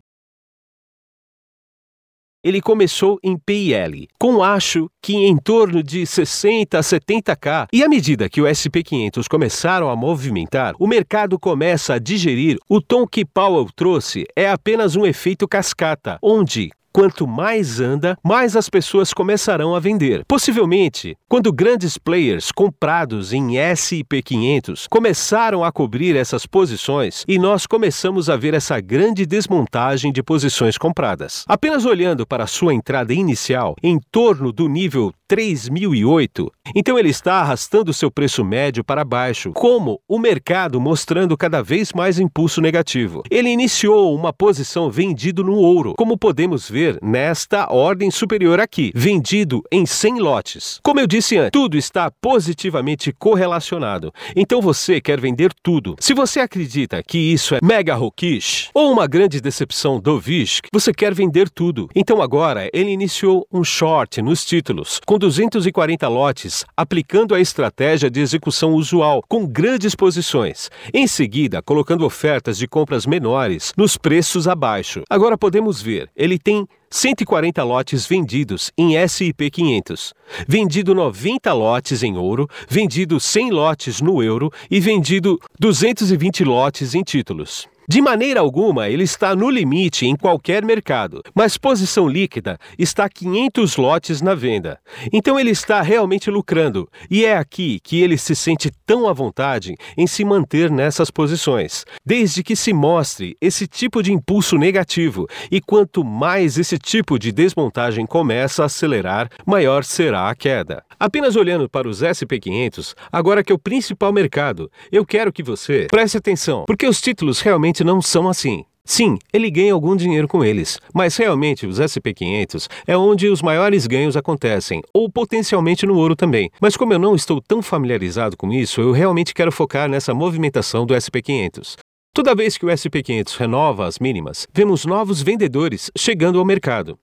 ele 2.44 2.62
começou 2.62 3.20
em 3.24 3.38
PIL, 3.38 4.08
com 4.20 4.44
acho 4.44 4.90
que 5.02 5.16
em 5.16 5.38
torno 5.38 5.84
de 5.84 6.06
60 6.06 6.78
a 6.78 6.82
70k, 6.82 7.68
e 7.72 7.84
à 7.84 7.90
medida 7.90 8.30
que 8.30 8.42
o 8.42 8.46
SP500 8.46 9.28
começaram 9.28 9.90
a 9.90 9.96
movimentar, 9.96 10.74
o 10.80 10.88
mercado 10.88 11.40
começa 11.40 11.94
a 11.94 12.00
digerir 12.00 12.58
o 12.68 12.82
tom 12.82 13.06
que 13.08 13.26
Powell 13.26 13.68
trouxe. 13.76 14.26
É 14.36 14.50
apenas 14.50 14.96
um 14.96 15.06
efeito 15.06 15.48
cascata, 15.48 16.18
onde 16.22 16.72
Quanto 16.94 17.26
mais 17.26 17.80
anda, 17.80 18.18
mais 18.22 18.58
as 18.58 18.70
pessoas 18.70 19.14
começarão 19.14 19.74
a 19.74 19.80
vender. 19.80 20.26
Possivelmente, 20.28 21.16
quando 21.30 21.54
grandes 21.54 21.98
players 21.98 22.52
comprados 22.52 23.32
em 23.32 23.58
S&P 23.58 24.22
500 24.22 24.88
começaram 24.90 25.64
a 25.64 25.72
cobrir 25.72 26.18
essas 26.18 26.46
posições 26.46 27.24
e 27.26 27.40
nós 27.40 27.66
começamos 27.66 28.30
a 28.30 28.36
ver 28.36 28.54
essa 28.54 28.82
grande 28.82 29.26
desmontagem 29.26 30.12
de 30.12 30.22
posições 30.22 30.78
compradas. 30.78 31.46
Apenas 31.48 31.86
olhando 31.86 32.28
para 32.28 32.46
sua 32.46 32.74
entrada 32.74 33.14
inicial 33.14 33.76
em 33.82 33.98
torno 34.12 34.52
do 34.52 34.68
nível 34.68 35.14
3008, 35.30 36.52
então 36.76 37.00
ele 37.00 37.08
está 37.08 37.36
arrastando 37.36 37.94
seu 37.94 38.12
preço 38.12 38.44
médio 38.44 38.84
para 38.84 39.06
baixo, 39.06 39.54
como 39.54 40.02
o 40.06 40.20
mercado 40.20 40.82
mostrando 40.82 41.38
cada 41.38 41.64
vez 41.64 41.94
mais 41.94 42.20
impulso 42.20 42.60
negativo. 42.60 43.24
Ele 43.32 43.48
iniciou 43.48 44.14
uma 44.14 44.34
posição 44.34 44.92
vendido 44.92 45.42
no 45.42 45.56
ouro, 45.56 45.94
como 45.96 46.18
podemos 46.18 46.70
ver 46.70 46.81
nesta 47.02 47.72
ordem 47.72 48.10
superior 48.10 48.60
aqui, 48.60 48.92
vendido 48.96 49.64
em 49.72 49.86
100 49.86 50.20
lotes. 50.20 50.80
Como 50.84 51.00
eu 51.00 51.08
disse 51.08 51.38
antes, 51.38 51.52
tudo 51.52 51.78
está 51.78 52.10
positivamente 52.10 53.12
correlacionado. 53.12 54.14
Então 54.36 54.62
você 54.62 55.00
quer 55.00 55.20
vender 55.20 55.52
tudo. 55.62 55.96
Se 56.00 56.14
você 56.14 56.40
acredita 56.40 57.02
que 57.04 57.18
isso 57.18 57.56
é 57.56 57.60
mega 57.62 57.94
hawkish 57.94 58.70
ou 58.74 58.92
uma 58.92 59.08
grande 59.08 59.40
decepção 59.40 60.00
dovish, 60.00 60.62
você 60.74 60.94
quer 60.94 61.14
vender 61.14 61.50
tudo. 61.50 61.90
Então 61.96 62.22
agora 62.22 62.70
ele 62.74 62.92
iniciou 62.92 63.46
um 63.52 63.64
short 63.64 64.22
nos 64.22 64.46
títulos 64.46 65.00
com 65.06 65.18
240 65.18 66.08
lotes, 66.08 66.66
aplicando 66.76 67.36
a 67.36 67.40
estratégia 67.40 68.10
de 68.10 68.20
execução 68.20 68.74
usual, 68.74 69.24
com 69.28 69.46
grandes 69.46 69.96
posições. 69.96 70.70
Em 70.94 71.08
seguida, 71.08 71.62
colocando 71.62 72.06
ofertas 72.06 72.58
de 72.58 72.68
compras 72.68 73.06
menores 73.06 73.74
nos 73.78 73.98
preços 73.98 74.48
abaixo. 74.48 75.04
Agora 75.10 75.38
podemos 75.38 75.82
ver, 75.82 76.10
ele 76.16 76.40
tem 76.40 76.68
140 76.90 77.64
lotes 77.64 78.06
vendidos 78.06 78.70
em 78.78 78.96
SIP 79.08 79.50
500, 79.50 80.14
vendido 80.46 80.94
90 80.94 81.54
lotes 81.54 82.04
em 82.04 82.18
ouro, 82.18 82.50
vendido 82.68 83.18
100 83.18 83.52
lotes 83.52 84.02
no 84.02 84.22
euro 84.22 84.52
e 84.70 84.80
vendido 84.82 85.40
220 85.58 86.44
lotes 86.44 86.94
em 86.94 87.02
títulos. 87.02 87.70
De 87.92 88.02
maneira 88.02 88.40
alguma, 88.40 88.88
ele 88.88 89.04
está 89.04 89.36
no 89.36 89.50
limite 89.50 90.06
em 90.06 90.16
qualquer 90.16 90.64
mercado, 90.64 91.22
mas 91.36 91.58
posição 91.58 92.08
líquida 92.08 92.58
está 92.80 93.10
500 93.10 93.76
lotes 93.76 94.22
na 94.22 94.34
venda. 94.34 94.80
Então 95.12 95.38
ele 95.38 95.50
está 95.50 95.82
realmente 95.82 96.32
lucrando, 96.32 96.88
e 97.10 97.26
é 97.26 97.36
aqui 97.36 97.82
que 97.84 98.02
ele 98.02 98.18
se 98.18 98.34
sente 98.34 98.72
tão 98.86 99.10
à 99.10 99.14
vontade 99.14 99.76
em 99.98 100.08
se 100.08 100.24
manter 100.24 100.72
nessas 100.72 101.12
posições, 101.12 101.84
desde 102.06 102.44
que 102.44 102.56
se 102.56 102.72
mostre 102.72 103.36
esse 103.42 103.68
tipo 103.68 104.02
de 104.02 104.14
impulso 104.14 104.58
negativo, 104.58 105.28
e 105.52 105.60
quanto 105.60 106.02
mais 106.02 106.58
esse 106.58 106.78
tipo 106.78 107.20
de 107.20 107.30
desmontagem 107.30 108.06
começa 108.06 108.64
a 108.64 108.68
acelerar, 108.68 109.30
maior 109.46 109.84
será 109.84 110.30
a 110.30 110.36
queda. 110.36 110.82
Apenas 110.98 111.36
olhando 111.36 111.68
para 111.68 111.90
os 111.90 112.02
SP500, 112.02 112.94
agora 113.12 113.44
que 113.44 113.52
é 113.52 113.56
o 113.56 113.60
principal 113.60 114.14
mercado, 114.14 114.72
eu 114.90 115.06
quero 115.06 115.34
que 115.34 115.44
você 115.44 115.88
preste 115.92 116.16
atenção, 116.16 116.64
porque 116.66 116.88
os 116.88 117.02
títulos 117.02 117.42
realmente 117.82 117.84
não 117.84 118.02
são 118.02 118.30
assim. 118.30 118.64
Sim, 118.84 119.18
ele 119.32 119.52
ganha 119.52 119.74
algum 119.74 119.96
dinheiro 119.96 120.28
com 120.28 120.44
eles, 120.44 120.80
mas 120.94 121.16
realmente 121.16 121.68
os 121.68 121.80
SP500 121.80 122.68
é 122.88 122.98
onde 122.98 123.28
os 123.28 123.42
maiores 123.42 123.86
ganhos 123.86 124.18
acontecem, 124.18 124.82
ou 124.94 125.10
potencialmente 125.10 125.86
no 125.86 125.96
ouro 125.96 126.16
também. 126.16 126.50
Mas 126.60 126.76
como 126.76 126.94
eu 126.94 127.00
não 127.00 127.16
estou 127.16 127.40
tão 127.40 127.62
familiarizado 127.62 128.36
com 128.36 128.52
isso, 128.52 128.82
eu 128.82 128.92
realmente 128.92 129.34
quero 129.34 129.52
focar 129.52 129.88
nessa 129.88 130.14
movimentação 130.14 130.86
do 130.86 130.96
SP500. 130.96 131.78
Toda 132.14 132.36
vez 132.36 132.58
que 132.58 132.66
o 132.66 132.70
SP500 132.70 133.38
renova 133.38 133.88
as 133.88 134.00
mínimas, 134.00 134.48
vemos 134.54 134.84
novos 134.86 135.22
vendedores 135.22 135.92
chegando 135.96 136.40
ao 136.40 136.46
mercado. 136.46 136.98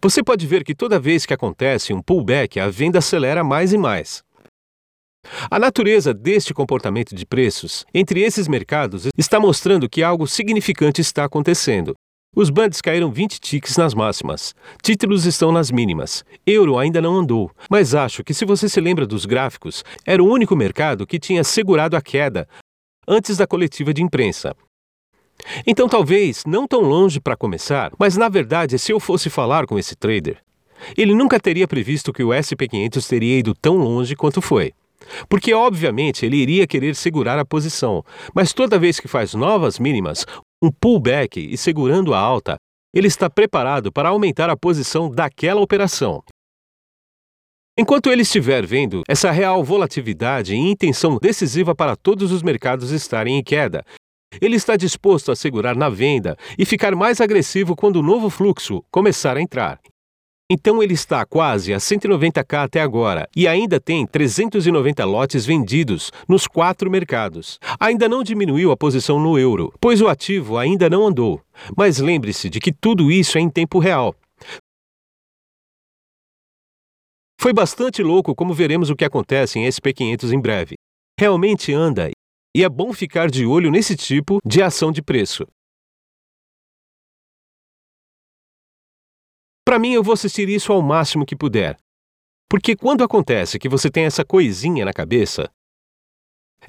Você 0.00 0.22
pode 0.22 0.46
ver 0.46 0.64
que 0.64 0.74
toda 0.74 0.98
vez 0.98 1.26
que 1.26 1.34
acontece 1.34 1.92
um 1.92 2.00
pullback, 2.00 2.58
a 2.58 2.68
venda 2.68 3.00
acelera 3.00 3.44
mais 3.44 3.72
e 3.72 3.78
mais. 3.78 4.22
A 5.50 5.58
natureza 5.58 6.12
deste 6.12 6.52
comportamento 6.52 7.14
de 7.14 7.26
preços 7.26 7.84
entre 7.94 8.20
esses 8.20 8.48
mercados 8.48 9.08
está 9.16 9.40
mostrando 9.40 9.88
que 9.88 10.02
algo 10.02 10.26
significante 10.26 11.00
está 11.00 11.24
acontecendo. 11.24 11.94
Os 12.34 12.50
bands 12.50 12.82
caíram 12.82 13.10
20 13.10 13.40
ticks 13.40 13.78
nas 13.78 13.94
máximas. 13.94 14.54
Títulos 14.82 15.24
estão 15.24 15.50
nas 15.50 15.70
mínimas. 15.70 16.22
Euro 16.46 16.78
ainda 16.78 17.00
não 17.00 17.16
andou, 17.16 17.50
mas 17.70 17.94
acho 17.94 18.22
que 18.22 18.34
se 18.34 18.44
você 18.44 18.68
se 18.68 18.78
lembra 18.78 19.06
dos 19.06 19.24
gráficos, 19.24 19.82
era 20.04 20.22
o 20.22 20.28
único 20.28 20.54
mercado 20.54 21.06
que 21.06 21.18
tinha 21.18 21.42
segurado 21.42 21.96
a 21.96 22.02
queda 22.02 22.46
antes 23.08 23.38
da 23.38 23.46
coletiva 23.46 23.94
de 23.94 24.02
imprensa. 24.02 24.54
Então, 25.66 25.88
talvez 25.88 26.42
não 26.46 26.66
tão 26.66 26.80
longe 26.80 27.20
para 27.20 27.36
começar, 27.36 27.90
mas 27.98 28.16
na 28.16 28.28
verdade, 28.28 28.78
se 28.78 28.92
eu 28.92 29.00
fosse 29.00 29.30
falar 29.30 29.66
com 29.66 29.78
esse 29.78 29.94
trader, 29.94 30.38
ele 30.96 31.14
nunca 31.14 31.40
teria 31.40 31.66
previsto 31.66 32.12
que 32.12 32.22
o 32.22 32.28
SP500 32.28 33.08
teria 33.08 33.38
ido 33.38 33.54
tão 33.54 33.76
longe 33.76 34.14
quanto 34.14 34.42
foi. 34.42 34.72
Porque, 35.28 35.52
obviamente, 35.54 36.24
ele 36.24 36.36
iria 36.36 36.66
querer 36.66 36.94
segurar 36.94 37.38
a 37.38 37.44
posição, 37.44 38.04
mas 38.34 38.52
toda 38.52 38.78
vez 38.78 39.00
que 39.00 39.08
faz 39.08 39.34
novas 39.34 39.78
mínimas, 39.78 40.26
um 40.62 40.70
pullback 40.70 41.38
e 41.38 41.56
segurando 41.56 42.14
a 42.14 42.18
alta, 42.18 42.56
ele 42.94 43.08
está 43.08 43.28
preparado 43.28 43.92
para 43.92 44.08
aumentar 44.08 44.48
a 44.48 44.56
posição 44.56 45.10
daquela 45.10 45.60
operação. 45.60 46.22
Enquanto 47.78 48.10
ele 48.10 48.22
estiver 48.22 48.64
vendo 48.64 49.02
essa 49.06 49.30
real 49.30 49.62
volatilidade 49.62 50.54
e 50.54 50.56
intenção 50.56 51.18
decisiva 51.20 51.74
para 51.74 51.94
todos 51.94 52.32
os 52.32 52.42
mercados 52.42 52.90
estarem 52.90 53.36
em 53.36 53.42
queda, 53.42 53.84
ele 54.40 54.56
está 54.56 54.76
disposto 54.76 55.30
a 55.30 55.36
segurar 55.36 55.76
na 55.76 55.90
venda 55.90 56.36
e 56.58 56.64
ficar 56.64 56.94
mais 56.96 57.20
agressivo 57.20 57.76
quando 57.76 57.96
o 57.96 58.02
novo 58.02 58.30
fluxo 58.30 58.82
começar 58.90 59.36
a 59.36 59.42
entrar. 59.42 59.78
Então 60.48 60.80
ele 60.80 60.94
está 60.94 61.26
quase 61.26 61.74
a 61.74 61.78
190k 61.78 62.64
até 62.64 62.80
agora 62.80 63.28
e 63.34 63.48
ainda 63.48 63.80
tem 63.80 64.06
390 64.06 65.04
lotes 65.04 65.44
vendidos 65.44 66.12
nos 66.28 66.46
quatro 66.46 66.88
mercados. 66.88 67.58
Ainda 67.80 68.08
não 68.08 68.22
diminuiu 68.22 68.70
a 68.70 68.76
posição 68.76 69.18
no 69.18 69.36
euro, 69.36 69.74
pois 69.80 70.00
o 70.00 70.06
ativo 70.06 70.56
ainda 70.56 70.88
não 70.88 71.04
andou. 71.04 71.40
Mas 71.76 71.98
lembre-se 71.98 72.48
de 72.48 72.60
que 72.60 72.72
tudo 72.72 73.10
isso 73.10 73.36
é 73.36 73.40
em 73.40 73.50
tempo 73.50 73.80
real. 73.80 74.14
Foi 77.40 77.52
bastante 77.52 78.00
louco 78.00 78.34
como 78.34 78.54
veremos 78.54 78.88
o 78.88 78.94
que 78.94 79.04
acontece 79.04 79.58
em 79.58 79.66
SP500 79.66 80.32
em 80.32 80.40
breve. 80.40 80.74
Realmente 81.18 81.72
anda 81.72 82.08
e 82.56 82.62
é 82.62 82.68
bom 82.68 82.92
ficar 82.92 83.30
de 83.30 83.44
olho 83.44 83.70
nesse 83.70 83.96
tipo 83.96 84.38
de 84.46 84.62
ação 84.62 84.92
de 84.92 85.02
preço. 85.02 85.44
Para 89.66 89.80
mim, 89.80 89.94
eu 89.94 90.02
vou 90.02 90.14
assistir 90.14 90.48
isso 90.48 90.72
ao 90.72 90.80
máximo 90.80 91.26
que 91.26 91.34
puder. 91.34 91.76
Porque 92.48 92.76
quando 92.76 93.02
acontece 93.02 93.58
que 93.58 93.68
você 93.68 93.90
tem 93.90 94.04
essa 94.04 94.24
coisinha 94.24 94.84
na 94.84 94.92
cabeça, 94.92 95.50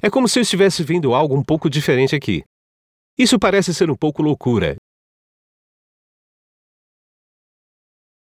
é 0.02 0.10
como 0.10 0.28
se 0.28 0.40
eu 0.40 0.42
estivesse 0.42 0.82
vendo 0.82 1.14
algo 1.14 1.36
um 1.36 1.44
pouco 1.44 1.70
diferente 1.70 2.16
aqui. 2.16 2.42
Isso 3.16 3.38
parece 3.38 3.72
ser 3.72 3.88
um 3.88 3.94
pouco 3.94 4.20
loucura. 4.20 4.76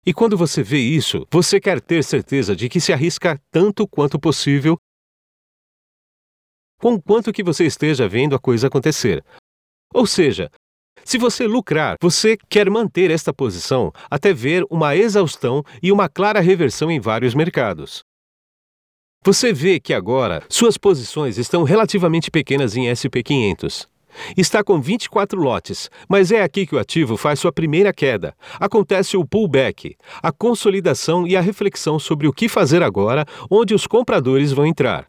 E 0.06 0.14
quando 0.14 0.38
você 0.38 0.62
vê 0.62 0.78
isso, 0.78 1.26
você 1.32 1.60
quer 1.60 1.82
ter 1.82 2.04
certeza 2.04 2.56
de 2.56 2.70
que 2.70 2.80
se 2.80 2.94
arrisca 2.94 3.42
tanto 3.50 3.88
quanto 3.88 4.20
possível 4.20 4.78
com 6.80 7.02
quanto 7.02 7.34
que 7.34 7.44
você 7.44 7.66
esteja 7.66 8.08
vendo 8.08 8.36
a 8.36 8.40
coisa 8.40 8.68
acontecer. 8.68 9.26
Ou 9.92 10.06
seja, 10.06 10.52
se 11.08 11.18
você 11.18 11.48
lucrar, 11.48 11.96
você 12.02 12.36
quer 12.50 12.70
manter 12.70 13.10
esta 13.12 13.34
posição 13.34 13.94
até 14.12 14.34
ver 14.34 14.66
uma 14.70 14.94
exaustão 14.94 15.64
e 15.82 15.90
uma 15.90 16.10
clara 16.10 16.42
reversão 16.42 16.92
em 16.92 17.00
vários 17.00 17.34
mercados. 17.34 18.04
Você 19.24 19.54
vê 19.54 19.80
que 19.80 19.94
agora 19.94 20.44
suas 20.50 20.78
posições 20.78 21.38
estão 21.38 21.64
relativamente 21.64 22.30
pequenas 22.30 22.76
em 22.76 22.88
SP500. 22.92 23.88
Está 24.36 24.62
com 24.62 24.82
24 24.82 25.40
lotes, 25.40 25.90
mas 26.10 26.30
é 26.30 26.42
aqui 26.42 26.68
que 26.68 26.76
o 26.76 26.80
ativo 26.80 27.16
faz 27.16 27.40
sua 27.40 27.54
primeira 27.54 27.94
queda. 27.94 28.36
Acontece 28.60 29.16
o 29.16 29.26
pullback, 29.26 29.96
a 30.22 30.34
consolidação 30.34 31.26
e 31.26 31.38
a 31.38 31.42
reflexão 31.42 31.98
sobre 31.98 32.28
o 32.28 32.34
que 32.34 32.50
fazer 32.50 32.84
agora, 32.84 33.26
onde 33.50 33.74
os 33.74 33.88
compradores 33.88 34.52
vão 34.52 34.66
entrar. 34.66 35.08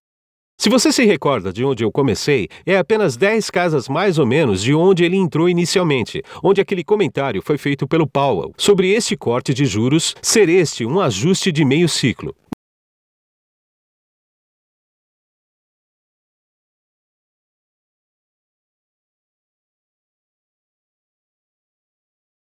Se 0.61 0.69
você 0.69 0.91
se 0.91 1.05
recorda 1.05 1.53
de 1.53 1.65
onde 1.65 1.85
eu 1.85 1.93
comecei, 1.93 2.49
é 2.67 2.77
apenas 2.77 3.17
10 3.17 3.49
casas 3.49 3.89
mais 3.89 4.19
ou 4.19 4.27
menos 4.27 4.61
de 4.61 4.75
onde 4.75 5.05
ele 5.05 5.17
entrou 5.17 5.49
inicialmente, 5.49 6.21
onde 6.43 6.61
aquele 6.61 6.83
comentário 6.83 7.41
foi 7.41 7.57
feito 7.57 7.87
pelo 7.87 8.09
Powell 8.09 8.53
sobre 8.59 8.91
este 8.91 9.17
corte 9.17 9.55
de 9.55 9.65
juros 9.65 10.17
ser 10.21 10.49
este 10.49 10.85
um 10.85 11.01
ajuste 11.01 11.53
de 11.53 11.65
meio 11.65 11.89
ciclo. 11.89 12.35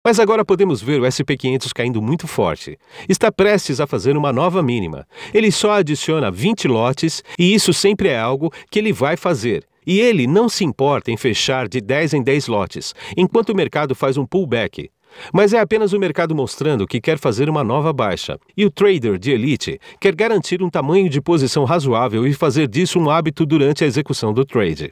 Mas 0.09 0.19
agora 0.19 0.43
podemos 0.43 0.81
ver 0.81 0.99
o 0.99 1.03
SP500 1.03 1.71
caindo 1.71 2.01
muito 2.01 2.27
forte. 2.27 2.79
Está 3.07 3.31
prestes 3.31 3.79
a 3.79 3.85
fazer 3.85 4.17
uma 4.17 4.33
nova 4.33 4.63
mínima. 4.63 5.05
Ele 5.31 5.51
só 5.51 5.73
adiciona 5.73 6.31
20 6.31 6.67
lotes 6.67 7.23
e 7.37 7.53
isso 7.53 7.71
sempre 7.71 8.09
é 8.09 8.17
algo 8.17 8.51
que 8.71 8.79
ele 8.79 8.91
vai 8.91 9.15
fazer. 9.15 9.63
E 9.85 9.99
ele 9.99 10.25
não 10.25 10.49
se 10.49 10.65
importa 10.65 11.11
em 11.11 11.15
fechar 11.15 11.67
de 11.67 11.79
10 11.79 12.15
em 12.15 12.23
10 12.23 12.47
lotes, 12.47 12.95
enquanto 13.15 13.49
o 13.49 13.55
mercado 13.55 13.93
faz 13.93 14.17
um 14.17 14.25
pullback. 14.25 14.89
Mas 15.31 15.53
é 15.53 15.59
apenas 15.59 15.93
o 15.93 15.99
mercado 15.99 16.35
mostrando 16.35 16.87
que 16.87 16.99
quer 16.99 17.19
fazer 17.19 17.47
uma 17.47 17.63
nova 17.63 17.93
baixa. 17.93 18.39
E 18.57 18.65
o 18.65 18.71
trader 18.71 19.19
de 19.19 19.29
elite 19.29 19.79
quer 19.99 20.15
garantir 20.15 20.63
um 20.63 20.71
tamanho 20.71 21.07
de 21.07 21.21
posição 21.21 21.65
razoável 21.65 22.25
e 22.25 22.33
fazer 22.33 22.67
disso 22.67 22.99
um 22.99 23.11
hábito 23.11 23.45
durante 23.45 23.83
a 23.83 23.87
execução 23.87 24.33
do 24.33 24.43
trade. 24.43 24.89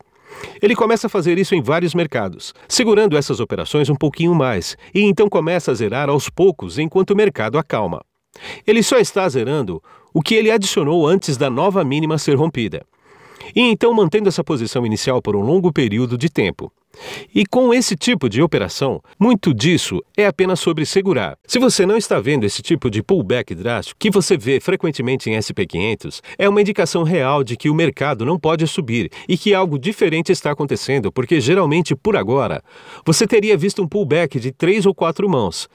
Ele 0.61 0.75
começa 0.75 1.07
a 1.07 1.09
fazer 1.09 1.37
isso 1.37 1.55
em 1.55 1.61
vários 1.61 1.93
mercados, 1.93 2.53
segurando 2.67 3.17
essas 3.17 3.39
operações 3.39 3.89
um 3.89 3.95
pouquinho 3.95 4.33
mais, 4.35 4.77
e 4.93 5.01
então 5.01 5.29
começa 5.29 5.71
a 5.71 5.73
zerar 5.73 6.09
aos 6.09 6.29
poucos 6.29 6.77
enquanto 6.77 7.11
o 7.11 7.15
mercado 7.15 7.57
acalma. 7.57 8.01
Ele 8.65 8.83
só 8.83 8.97
está 8.97 9.27
zerando 9.27 9.81
o 10.13 10.21
que 10.21 10.35
ele 10.35 10.51
adicionou 10.51 11.07
antes 11.07 11.37
da 11.37 11.49
nova 11.49 11.83
mínima 11.83 12.17
ser 12.17 12.35
rompida. 12.35 12.85
E 13.55 13.61
então 13.61 13.93
mantendo 13.93 14.29
essa 14.29 14.43
posição 14.43 14.85
inicial 14.85 15.21
por 15.21 15.35
um 15.35 15.41
longo 15.41 15.71
período 15.71 16.17
de 16.17 16.29
tempo. 16.29 16.71
E 17.33 17.45
com 17.45 17.73
esse 17.73 17.95
tipo 17.95 18.29
de 18.29 18.41
operação, 18.41 19.01
muito 19.19 19.53
disso 19.53 20.01
é 20.15 20.25
apenas 20.25 20.59
sobre 20.59 20.85
segurar. 20.85 21.37
Se 21.45 21.59
você 21.59 21.85
não 21.85 21.97
está 21.97 22.19
vendo 22.19 22.45
esse 22.45 22.61
tipo 22.61 22.89
de 22.89 23.03
pullback 23.03 23.53
drástico 23.53 23.99
que 23.99 24.09
você 24.09 24.37
vê 24.37 24.59
frequentemente 24.59 25.29
em 25.29 25.37
SP500, 25.37 26.21
é 26.37 26.49
uma 26.49 26.61
indicação 26.61 27.03
real 27.03 27.43
de 27.43 27.55
que 27.55 27.69
o 27.69 27.75
mercado 27.75 28.25
não 28.25 28.39
pode 28.39 28.65
subir 28.67 29.11
e 29.27 29.37
que 29.37 29.53
algo 29.53 29.77
diferente 29.77 30.31
está 30.31 30.51
acontecendo, 30.51 31.11
porque 31.11 31.39
geralmente 31.39 31.95
por 31.95 32.15
agora 32.15 32.63
você 33.05 33.27
teria 33.27 33.57
visto 33.57 33.81
um 33.81 33.87
pullback 33.87 34.39
de 34.39 34.51
três 34.51 34.85
ou 34.85 34.93
quatro 34.93 35.29
mãos. 35.29 35.67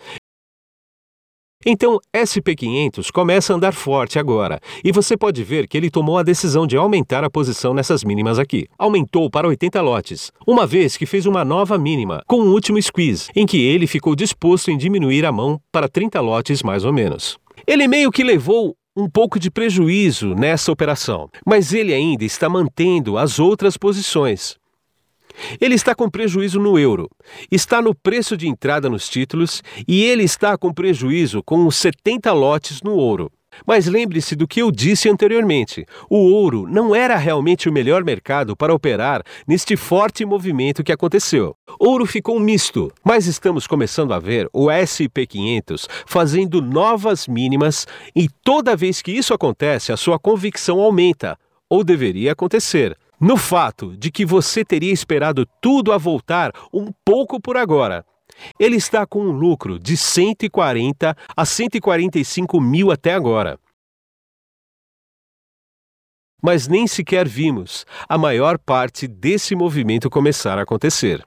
Então, 1.65 1.99
SP500 2.13 3.13
começa 3.13 3.53
a 3.53 3.57
andar 3.57 3.73
forte 3.73 4.19
agora, 4.19 4.59
e 4.85 4.91
você 4.91 5.17
pode 5.17 5.45
ver 5.45 5.69
que 5.69 5.77
ele 5.77 5.91
tomou 5.91 6.19
a 6.19 6.23
decisão 6.25 6.67
de 6.67 6.77
aumentar 6.77 7.23
a 7.23 7.31
posição 7.31 7.73
nessas 7.73 8.03
mínimas 8.03 8.39
aqui. 8.39 8.67
Aumentou 8.77 9.31
para 9.31 9.47
80 9.47 9.81
lotes, 9.81 10.33
uma 10.45 10.67
vez 10.67 10.97
que 10.97 11.07
fez 11.07 11.25
uma 11.25 11.45
nova 11.45 11.79
mínima, 11.79 12.23
com 12.27 12.41
um 12.41 12.53
último 12.53 12.83
squeeze, 12.83 13.31
em 13.37 13.47
que 13.47 13.61
ele 13.61 13.87
ficou 13.87 14.17
disposto 14.17 14.71
em 14.71 14.77
diminuir 14.77 15.25
a 15.25 15.31
mão 15.31 15.61
para 15.71 15.89
30 15.89 16.21
lotes 16.21 16.63
mais 16.63 16.85
ou 16.85 16.93
menos. 16.93 17.39
Ele 17.65 17.87
meio 17.87 18.11
que 18.11 18.25
levou 18.25 18.75
um 18.97 19.09
pouco 19.09 19.39
de 19.39 19.51
prejuízo 19.51 20.35
nessa 20.35 20.71
operação, 20.71 21.29
mas 21.47 21.73
ele 21.73 21.95
ainda 21.95 22.25
está 22.25 22.49
mantendo 22.49 23.17
as 23.17 23.39
outras 23.39 23.77
posições. 23.77 24.57
Ele 25.61 25.75
está 25.75 25.95
com 25.95 26.09
prejuízo 26.09 26.61
no 26.61 26.79
euro, 26.79 27.11
está 27.51 27.81
no 27.81 27.95
preço 27.95 28.37
de 28.37 28.49
entrada 28.49 28.89
nos 28.89 29.09
títulos 29.09 29.63
e 29.87 30.03
ele 30.05 30.25
está 30.25 30.57
com 30.57 30.73
prejuízo 30.73 31.43
com 31.43 31.67
os 31.67 31.77
70 31.77 32.33
lotes 32.33 32.83
no 32.83 32.93
ouro. 32.93 33.31
Mas 33.67 33.87
lembre-se 33.87 34.35
do 34.35 34.49
que 34.49 34.61
eu 34.61 34.71
disse 34.71 35.09
anteriormente: 35.09 35.85
o 36.09 36.17
ouro 36.17 36.67
não 36.69 36.95
era 36.95 37.17
realmente 37.17 37.69
o 37.69 37.73
melhor 37.73 38.05
mercado 38.05 38.57
para 38.57 38.75
operar 38.75 39.23
neste 39.47 39.77
forte 39.77 40.25
movimento 40.25 40.83
que 40.83 40.93
aconteceu. 40.93 41.55
Ouro 41.79 42.07
ficou 42.07 42.39
misto, 42.41 42.93
mas 43.05 43.27
estamos 43.27 43.67
começando 43.67 44.13
a 44.13 44.19
ver 44.19 44.49
o 44.53 44.67
SP500 44.67 45.87
fazendo 46.07 46.61
novas 46.61 47.27
mínimas 47.29 47.87
e 48.15 48.29
toda 48.43 48.77
vez 48.77 49.03
que 49.03 49.13
isso 49.13 49.35
acontece, 49.35 49.93
a 49.93 49.97
sua 49.97 50.19
convicção 50.19 50.81
aumenta, 50.81 51.39
ou 51.69 51.85
deveria 51.85 52.33
acontecer. 52.33 52.97
No 53.23 53.37
fato 53.37 53.97
de 53.97 54.11
que 54.11 54.27
você 54.27 54.65
teria 54.65 54.93
esperado 54.93 55.47
tudo 55.61 55.93
a 55.93 55.99
voltar 55.99 56.51
um 56.73 56.93
pouco 57.05 57.41
por 57.41 57.57
agora. 57.57 58.05
Ele 58.59 58.75
está 58.75 59.07
com 59.07 59.21
um 59.21 59.31
lucro 59.31 59.79
de 59.79 59.97
140 59.97 61.17
a 61.37 61.45
145 61.45 62.61
mil 62.61 62.91
até 62.91 63.15
agora. 63.15 63.61
Mas 66.43 66.67
nem 66.67 66.89
sequer 66.89 67.29
vimos 67.29 67.87
a 68.09 68.19
maior 68.19 68.59
parte 68.59 69.07
desse 69.07 69.55
movimento 69.55 70.11
começar 70.11 70.59
a 70.59 70.63
acontecer. 70.63 71.25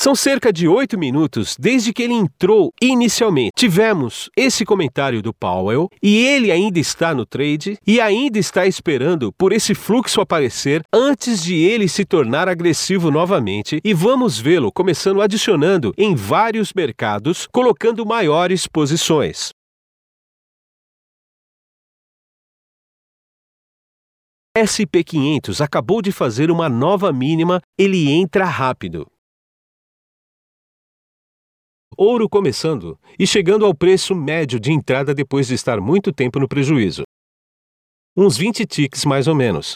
São 0.00 0.14
cerca 0.14 0.52
de 0.52 0.68
oito 0.68 0.96
minutos 0.96 1.56
desde 1.58 1.92
que 1.92 2.04
ele 2.04 2.14
entrou 2.14 2.72
inicialmente. 2.80 3.50
Tivemos 3.56 4.30
esse 4.36 4.64
comentário 4.64 5.20
do 5.20 5.34
Powell 5.34 5.88
e 6.00 6.24
ele 6.24 6.52
ainda 6.52 6.78
está 6.78 7.12
no 7.12 7.26
trade 7.26 7.76
e 7.84 8.00
ainda 8.00 8.38
está 8.38 8.64
esperando 8.64 9.32
por 9.32 9.52
esse 9.52 9.74
fluxo 9.74 10.20
aparecer 10.20 10.84
antes 10.92 11.42
de 11.42 11.56
ele 11.56 11.88
se 11.88 12.04
tornar 12.04 12.48
agressivo 12.48 13.10
novamente. 13.10 13.80
E 13.82 13.92
vamos 13.92 14.38
vê-lo 14.38 14.70
começando 14.70 15.20
adicionando 15.20 15.92
em 15.98 16.14
vários 16.14 16.72
mercados, 16.72 17.48
colocando 17.50 18.06
maiores 18.06 18.68
posições. 18.68 19.50
SP500 24.56 25.60
acabou 25.60 26.00
de 26.00 26.12
fazer 26.12 26.52
uma 26.52 26.68
nova 26.68 27.12
mínima, 27.12 27.60
ele 27.76 28.08
entra 28.08 28.44
rápido 28.44 29.08
ouro 31.98 32.28
começando 32.28 32.96
e 33.18 33.26
chegando 33.26 33.66
ao 33.66 33.74
preço 33.74 34.14
médio 34.14 34.60
de 34.60 34.70
entrada 34.72 35.12
depois 35.12 35.48
de 35.48 35.54
estar 35.54 35.80
muito 35.80 36.12
tempo 36.12 36.38
no 36.38 36.46
prejuízo. 36.46 37.02
Uns 38.16 38.36
20 38.36 38.64
ticks 38.66 39.04
mais 39.04 39.26
ou 39.26 39.34
menos. 39.34 39.74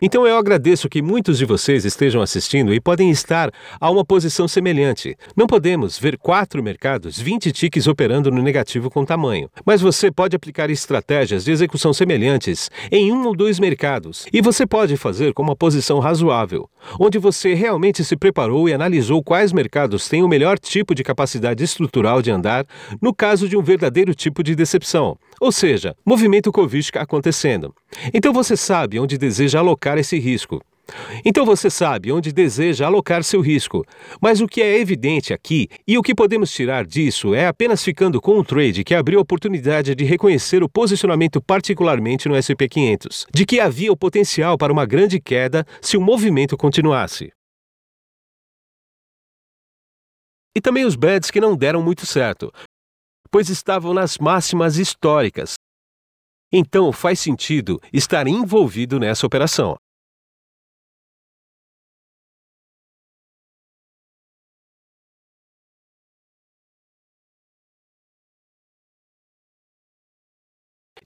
Então 0.00 0.24
eu 0.24 0.38
agradeço 0.38 0.88
que 0.88 1.02
muitos 1.02 1.38
de 1.38 1.44
vocês 1.44 1.84
estejam 1.84 2.22
assistindo 2.22 2.72
e 2.72 2.80
podem 2.80 3.10
estar 3.10 3.50
a 3.80 3.90
uma 3.90 4.04
posição 4.04 4.46
semelhante. 4.46 5.16
Não 5.36 5.44
podemos 5.44 5.98
ver 5.98 6.16
quatro 6.16 6.62
mercados, 6.62 7.18
20 7.18 7.50
tiques 7.50 7.88
operando 7.88 8.30
no 8.30 8.40
negativo 8.40 8.88
com 8.88 9.04
tamanho, 9.04 9.50
mas 9.66 9.80
você 9.80 10.08
pode 10.08 10.36
aplicar 10.36 10.70
estratégias 10.70 11.44
de 11.44 11.50
execução 11.50 11.92
semelhantes 11.92 12.70
em 12.92 13.10
um 13.10 13.26
ou 13.26 13.34
dois 13.34 13.58
mercados, 13.58 14.24
e 14.32 14.40
você 14.40 14.64
pode 14.64 14.96
fazer 14.96 15.34
com 15.34 15.42
uma 15.42 15.56
posição 15.56 15.98
razoável, 15.98 16.70
onde 17.00 17.18
você 17.18 17.52
realmente 17.54 18.04
se 18.04 18.16
preparou 18.16 18.68
e 18.68 18.72
analisou 18.72 19.20
quais 19.20 19.52
mercados 19.52 20.08
têm 20.08 20.22
o 20.22 20.28
melhor 20.28 20.60
tipo 20.60 20.94
de 20.94 21.02
capacidade 21.02 21.64
estrutural 21.64 22.22
de 22.22 22.30
andar 22.30 22.64
no 23.02 23.12
caso 23.12 23.48
de 23.48 23.56
um 23.56 23.62
verdadeiro 23.62 24.14
tipo 24.14 24.44
de 24.44 24.54
decepção, 24.54 25.18
ou 25.40 25.52
seja, 25.52 25.94
movimento 26.04 26.52
Covid 26.52 26.90
acontecendo. 26.94 27.74
Então 28.12 28.32
você 28.32 28.56
sabe 28.56 28.98
onde 28.98 29.18
deseja 29.18 29.58
alocar 29.58 29.98
esse 29.98 30.18
risco. 30.18 30.60
Então 31.24 31.44
você 31.44 31.68
sabe 31.68 32.10
onde 32.12 32.32
deseja 32.32 32.86
alocar 32.86 33.22
seu 33.22 33.40
risco. 33.40 33.84
Mas 34.20 34.40
o 34.40 34.46
que 34.46 34.62
é 34.62 34.78
evidente 34.78 35.32
aqui 35.32 35.68
e 35.86 35.98
o 35.98 36.02
que 36.02 36.14
podemos 36.14 36.50
tirar 36.50 36.86
disso 36.86 37.34
é 37.34 37.46
apenas 37.46 37.84
ficando 37.84 38.20
com 38.20 38.38
um 38.38 38.44
trade 38.44 38.84
que 38.84 38.94
abriu 38.94 39.18
a 39.18 39.22
oportunidade 39.22 39.94
de 39.94 40.04
reconhecer 40.04 40.62
o 40.62 40.68
posicionamento 40.68 41.40
particularmente 41.40 42.28
no 42.28 42.34
SP500, 42.34 43.26
de 43.32 43.44
que 43.44 43.60
havia 43.60 43.92
o 43.92 43.96
potencial 43.96 44.56
para 44.56 44.72
uma 44.72 44.86
grande 44.86 45.20
queda 45.20 45.66
se 45.80 45.96
o 45.96 46.00
movimento 46.00 46.56
continuasse. 46.56 47.30
E 50.56 50.60
também 50.60 50.84
os 50.84 50.96
bets 50.96 51.30
que 51.30 51.40
não 51.40 51.56
deram 51.56 51.82
muito 51.82 52.04
certo, 52.04 52.52
pois 53.30 53.48
estavam 53.48 53.94
nas 53.94 54.18
máximas 54.18 54.76
históricas, 54.76 55.54
então 56.52 56.92
faz 56.92 57.20
sentido 57.20 57.80
estar 57.92 58.26
envolvido 58.26 58.98
nessa 58.98 59.26
operação. 59.26 59.76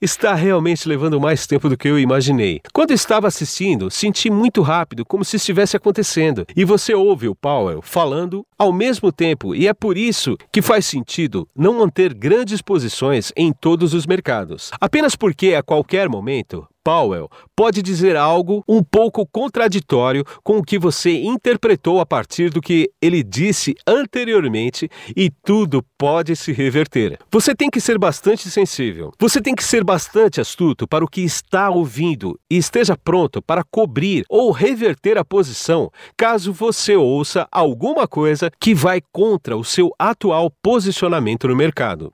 Está 0.03 0.35
realmente 0.35 0.89
levando 0.89 1.21
mais 1.21 1.47
tempo 1.47 1.69
do 1.69 1.77
que 1.77 1.87
eu 1.87 1.97
imaginei. 1.97 2.61
Quando 2.73 2.91
estava 2.91 3.29
assistindo, 3.29 3.89
senti 3.89 4.29
muito 4.29 4.61
rápido, 4.61 5.05
como 5.07 5.25
se 5.25 5.37
estivesse 5.37 5.77
acontecendo. 5.77 6.45
E 6.57 6.65
você 6.65 6.93
ouve 6.93 7.29
o 7.29 7.37
Powell 7.37 7.81
falando 7.81 8.45
ao 8.59 8.73
mesmo 8.73 9.13
tempo, 9.13 9.55
e 9.55 9.69
é 9.69 9.73
por 9.73 9.97
isso 9.97 10.37
que 10.51 10.61
faz 10.61 10.87
sentido 10.87 11.47
não 11.57 11.79
manter 11.79 12.13
grandes 12.15 12.61
posições 12.61 13.33
em 13.37 13.53
todos 13.53 13.95
os 13.95 14.05
mercados. 14.05 14.73
Apenas 14.81 15.15
porque 15.15 15.55
a 15.55 15.63
qualquer 15.63 16.09
momento 16.09 16.67
Powell 16.85 17.29
pode 17.57 17.83
dizer 17.83 18.17
algo 18.17 18.65
um 18.69 18.83
pouco 18.83 19.27
contraditório 19.27 20.25
com 20.43 20.59
o 20.59 20.63
que 20.63 20.79
você 20.79 21.23
interpretou 21.23 22.01
a 22.01 22.07
partir 22.07 22.51
do 22.51 22.61
que 22.61 22.91
ele 23.01 23.23
disse 23.23 23.75
anteriormente 23.87 24.89
e 25.17 25.31
tudo 25.31 25.85
pode 25.97 26.35
se 26.35 26.53
reverter. 26.53 27.19
Você 27.31 27.55
tem 27.55 27.71
que 27.71 27.81
ser 27.81 27.99
bastante 27.99 28.51
sensível. 28.51 29.13
Você 29.19 29.41
tem 29.41 29.55
que 29.55 29.65
ser 29.65 29.85
bastante 29.85 30.41
astuto 30.41 30.87
para 30.87 31.05
o 31.05 31.09
que 31.09 31.21
está 31.21 31.71
ouvindo 31.71 32.39
e 32.51 32.57
esteja 32.57 32.97
pronto 32.97 33.41
para 33.41 33.65
cobrir 33.65 34.25
ou 34.29 34.51
reverter 34.51 35.17
a 35.19 35.25
posição 35.25 35.91
caso 36.17 36.53
você 36.53 36.97
ouça 36.97 37.47
alguma 37.51 38.09
coisa 38.09 38.51
que 38.61 38.75
vai 38.75 39.01
contra 39.13 39.57
o 39.57 39.65
seu 39.65 39.91
atual 39.99 40.51
posicionamento 40.63 41.47
no 41.49 41.57
mercado. 41.57 42.13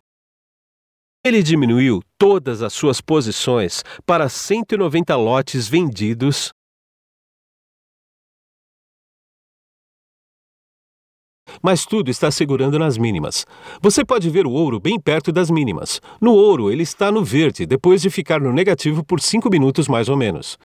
Ele 1.29 1.43
diminuiu 1.43 2.01
todas 2.17 2.63
as 2.63 2.73
suas 2.73 3.03
posições 3.03 3.85
para 4.07 4.31
190 4.31 5.15
lotes 5.15 5.69
vendidos. 5.69 6.55
Mas 11.63 11.85
tudo 11.85 12.11
está 12.11 12.31
segurando 12.31 12.79
nas 12.79 12.97
mínimas. 12.97 13.45
Você 13.83 14.07
pode 14.07 14.31
ver 14.31 14.47
o 14.47 14.53
ouro 14.53 14.81
bem 14.81 14.99
perto 14.99 15.31
das 15.31 15.51
mínimas. 15.51 16.01
No 16.19 16.33
ouro, 16.33 16.71
ele 16.71 16.83
está 16.83 17.13
no 17.13 17.23
verde 17.23 17.67
depois 17.67 18.01
de 18.01 18.09
ficar 18.09 18.41
no 18.41 18.51
negativo 18.51 19.05
por 19.05 19.21
5 19.21 19.51
minutos 19.51 19.87
mais 19.87 20.09
ou 20.09 20.17
menos. 20.17 20.57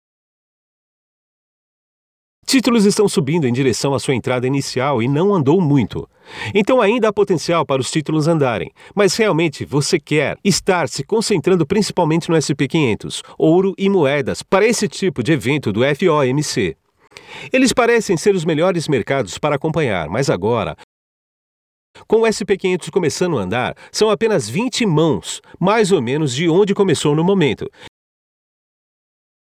Títulos 2.53 2.85
estão 2.85 3.09
subindo 3.09 3.49
em 3.49 3.53
direção 3.53 3.95
à 3.95 3.99
sua 3.99 4.15
entrada 4.15 4.47
inicial 4.47 5.03
e 5.03 5.09
não 5.09 5.35
andou 5.35 5.59
muito. 5.59 6.07
Então 6.55 6.83
ainda 6.83 7.09
há 7.09 7.12
potencial 7.12 7.65
para 7.65 7.81
os 7.81 7.91
títulos 7.91 8.29
andarem, 8.29 8.71
mas 8.95 9.17
realmente 9.17 9.65
você 9.65 9.99
quer 9.99 10.37
estar 10.45 10.87
se 10.87 11.03
concentrando 11.03 11.65
principalmente 11.65 12.29
no 12.29 12.37
SP500, 12.37 13.23
ouro 13.38 13.73
e 13.79 13.88
moedas 13.88 14.43
para 14.43 14.67
esse 14.67 14.87
tipo 14.87 15.23
de 15.23 15.33
evento 15.33 15.73
do 15.73 15.81
FOMC. 15.81 16.77
Eles 17.51 17.73
parecem 17.73 18.19
ser 18.19 18.35
os 18.35 18.45
melhores 18.45 18.87
mercados 18.87 19.38
para 19.38 19.57
acompanhar, 19.57 20.11
mas 20.11 20.29
agora 20.29 20.77
com 22.07 22.19
o 22.19 22.27
SP500 22.27 22.91
começando 22.91 23.38
a 23.38 23.43
andar, 23.43 23.75
são 23.91 24.11
apenas 24.11 24.47
20 24.47 24.85
mãos, 24.85 25.41
mais 25.59 25.91
ou 25.91 26.03
menos 26.03 26.35
de 26.35 26.51
onde 26.51 26.75
começou 26.75 27.15
no 27.15 27.25
momento, 27.25 27.71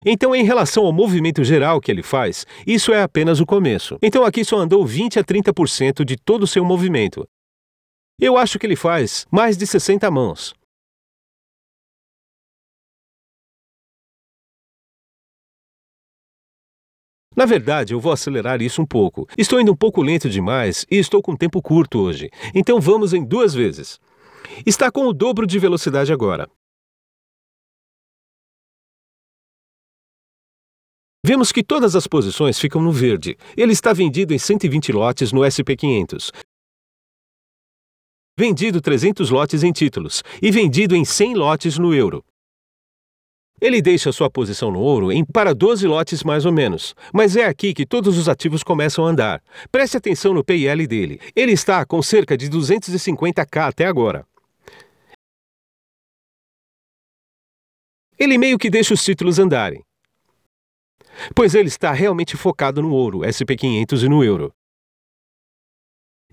então, 0.03 0.35
em 0.35 0.43
relação 0.43 0.85
ao 0.85 0.91
movimento 0.91 1.43
geral 1.43 1.79
que 1.79 1.91
ele 1.91 2.01
faz, 2.01 2.45
isso 2.65 2.91
é 2.91 3.03
apenas 3.03 3.39
o 3.39 3.45
começo. 3.45 3.99
Então, 4.01 4.25
aqui 4.25 4.43
só 4.43 4.57
andou 4.57 4.83
20 4.83 5.19
a 5.19 5.23
30% 5.23 6.03
de 6.03 6.17
todo 6.17 6.43
o 6.43 6.47
seu 6.47 6.65
movimento. 6.65 7.27
Eu 8.19 8.35
acho 8.35 8.57
que 8.57 8.65
ele 8.65 8.75
faz 8.75 9.27
mais 9.31 9.57
de 9.57 9.67
60 9.67 10.09
mãos. 10.09 10.55
Na 17.35 17.45
verdade, 17.45 17.93
eu 17.93 17.99
vou 17.99 18.11
acelerar 18.11 18.61
isso 18.61 18.81
um 18.81 18.85
pouco. 18.85 19.27
Estou 19.37 19.61
indo 19.61 19.71
um 19.71 19.75
pouco 19.75 20.01
lento 20.01 20.29
demais 20.29 20.85
e 20.91 20.97
estou 20.97 21.21
com 21.21 21.35
tempo 21.35 21.61
curto 21.61 21.99
hoje. 21.99 22.29
Então 22.53 22.81
vamos 22.81 23.13
em 23.13 23.23
duas 23.23 23.53
vezes. 23.53 23.99
Está 24.65 24.91
com 24.91 25.07
o 25.07 25.13
dobro 25.13 25.47
de 25.47 25.57
velocidade 25.57 26.11
agora. 26.11 26.49
Vemos 31.23 31.51
que 31.51 31.63
todas 31.63 31.95
as 31.95 32.07
posições 32.07 32.57
ficam 32.57 32.81
no 32.81 32.91
verde. 32.91 33.37
Ele 33.55 33.73
está 33.73 33.93
vendido 33.93 34.33
em 34.33 34.39
120 34.39 34.91
lotes 34.91 35.31
no 35.31 35.41
SP500. 35.41 36.31
Vendido 38.39 38.81
300 38.81 39.29
lotes 39.29 39.61
em 39.61 39.71
títulos 39.71 40.23
e 40.41 40.49
vendido 40.49 40.95
em 40.95 41.05
100 41.05 41.35
lotes 41.35 41.77
no 41.77 41.93
euro. 41.93 42.25
Ele 43.61 43.83
deixa 43.83 44.11
sua 44.11 44.31
posição 44.31 44.71
no 44.71 44.79
ouro 44.79 45.11
em 45.11 45.23
para 45.23 45.53
12 45.53 45.85
lotes 45.85 46.23
mais 46.23 46.43
ou 46.47 46.51
menos, 46.51 46.95
mas 47.13 47.35
é 47.35 47.45
aqui 47.45 47.71
que 47.71 47.85
todos 47.85 48.17
os 48.17 48.27
ativos 48.27 48.63
começam 48.63 49.05
a 49.05 49.09
andar. 49.11 49.43
Preste 49.71 49.97
atenção 49.97 50.33
no 50.33 50.43
PL 50.43 50.87
dele. 50.87 51.21
Ele 51.35 51.51
está 51.51 51.85
com 51.85 52.01
cerca 52.01 52.35
de 52.35 52.49
250k 52.49 53.67
até 53.67 53.85
agora. 53.85 54.25
Ele 58.17 58.39
meio 58.39 58.57
que 58.57 58.71
deixa 58.71 58.95
os 58.95 59.03
títulos 59.03 59.37
andarem 59.37 59.83
pois 61.35 61.55
ele 61.55 61.67
está 61.67 61.91
realmente 61.91 62.37
focado 62.37 62.81
no 62.81 62.91
ouro, 62.91 63.19
SP500 63.19 64.03
e 64.03 64.09
no 64.09 64.23
euro. 64.23 64.53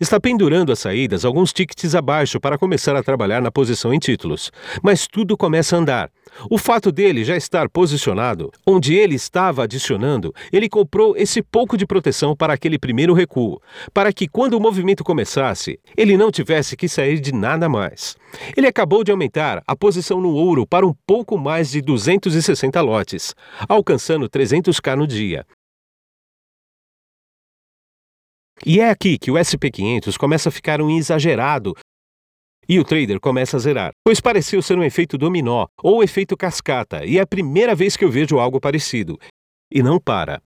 Está 0.01 0.21
pendurando 0.21 0.71
as 0.71 0.79
saídas 0.79 1.25
alguns 1.25 1.53
tickets 1.53 1.93
abaixo 1.93 2.39
para 2.39 2.57
começar 2.57 2.95
a 2.95 3.03
trabalhar 3.03 3.43
na 3.43 3.51
posição 3.51 3.93
em 3.93 3.99
títulos. 3.99 4.53
Mas 4.81 5.09
tudo 5.09 5.37
começa 5.37 5.75
a 5.75 5.81
andar. 5.81 6.11
O 6.49 6.57
fato 6.57 6.93
dele 6.93 7.25
já 7.25 7.37
estar 7.37 7.69
posicionado 7.69 8.53
onde 8.65 8.95
ele 8.95 9.17
estava 9.17 9.65
adicionando, 9.65 10.33
ele 10.53 10.69
comprou 10.69 11.17
esse 11.17 11.43
pouco 11.43 11.77
de 11.77 11.85
proteção 11.85 12.37
para 12.37 12.53
aquele 12.53 12.79
primeiro 12.79 13.13
recuo, 13.13 13.61
para 13.93 14.13
que 14.13 14.29
quando 14.29 14.55
o 14.55 14.61
movimento 14.61 15.03
começasse, 15.03 15.81
ele 15.97 16.17
não 16.17 16.31
tivesse 16.31 16.77
que 16.77 16.89
sair 16.89 17.19
de 17.19 17.35
nada 17.35 17.69
mais. 17.69 18.17
Ele 18.57 18.69
acabou 18.69 19.03
de 19.03 19.11
aumentar 19.11 19.65
a 19.67 19.75
posição 19.75 20.21
no 20.21 20.33
ouro 20.33 20.65
para 20.65 20.87
um 20.87 20.95
pouco 21.05 21.37
mais 21.37 21.73
de 21.73 21.81
260 21.81 22.81
lotes, 22.83 23.35
alcançando 23.69 24.29
300k 24.29 24.95
no 24.95 25.09
dia. 25.09 25.45
E 28.71 28.81
é 28.81 28.91
aqui 28.91 29.19
que 29.19 29.31
o 29.31 29.35
SP500 29.37 30.19
começa 30.19 30.51
a 30.51 30.53
ficar 30.53 30.83
um 30.83 30.91
exagerado 30.91 31.75
e 32.69 32.79
o 32.79 32.85
trader 32.85 33.19
começa 33.19 33.57
a 33.57 33.61
zerar, 33.61 33.93
pois 34.05 34.21
pareceu 34.21 34.61
ser 34.61 34.77
um 34.77 34.85
efeito 34.85 35.17
dominó 35.17 35.67
ou 35.83 36.03
efeito 36.03 36.37
cascata, 36.37 37.03
e 37.03 37.17
é 37.17 37.23
a 37.23 37.27
primeira 37.27 37.75
vez 37.75 37.97
que 37.97 38.05
eu 38.05 38.11
vejo 38.11 38.39
algo 38.39 38.61
parecido. 38.61 39.19
E 39.73 39.83
não 39.83 39.99
para. 39.99 40.43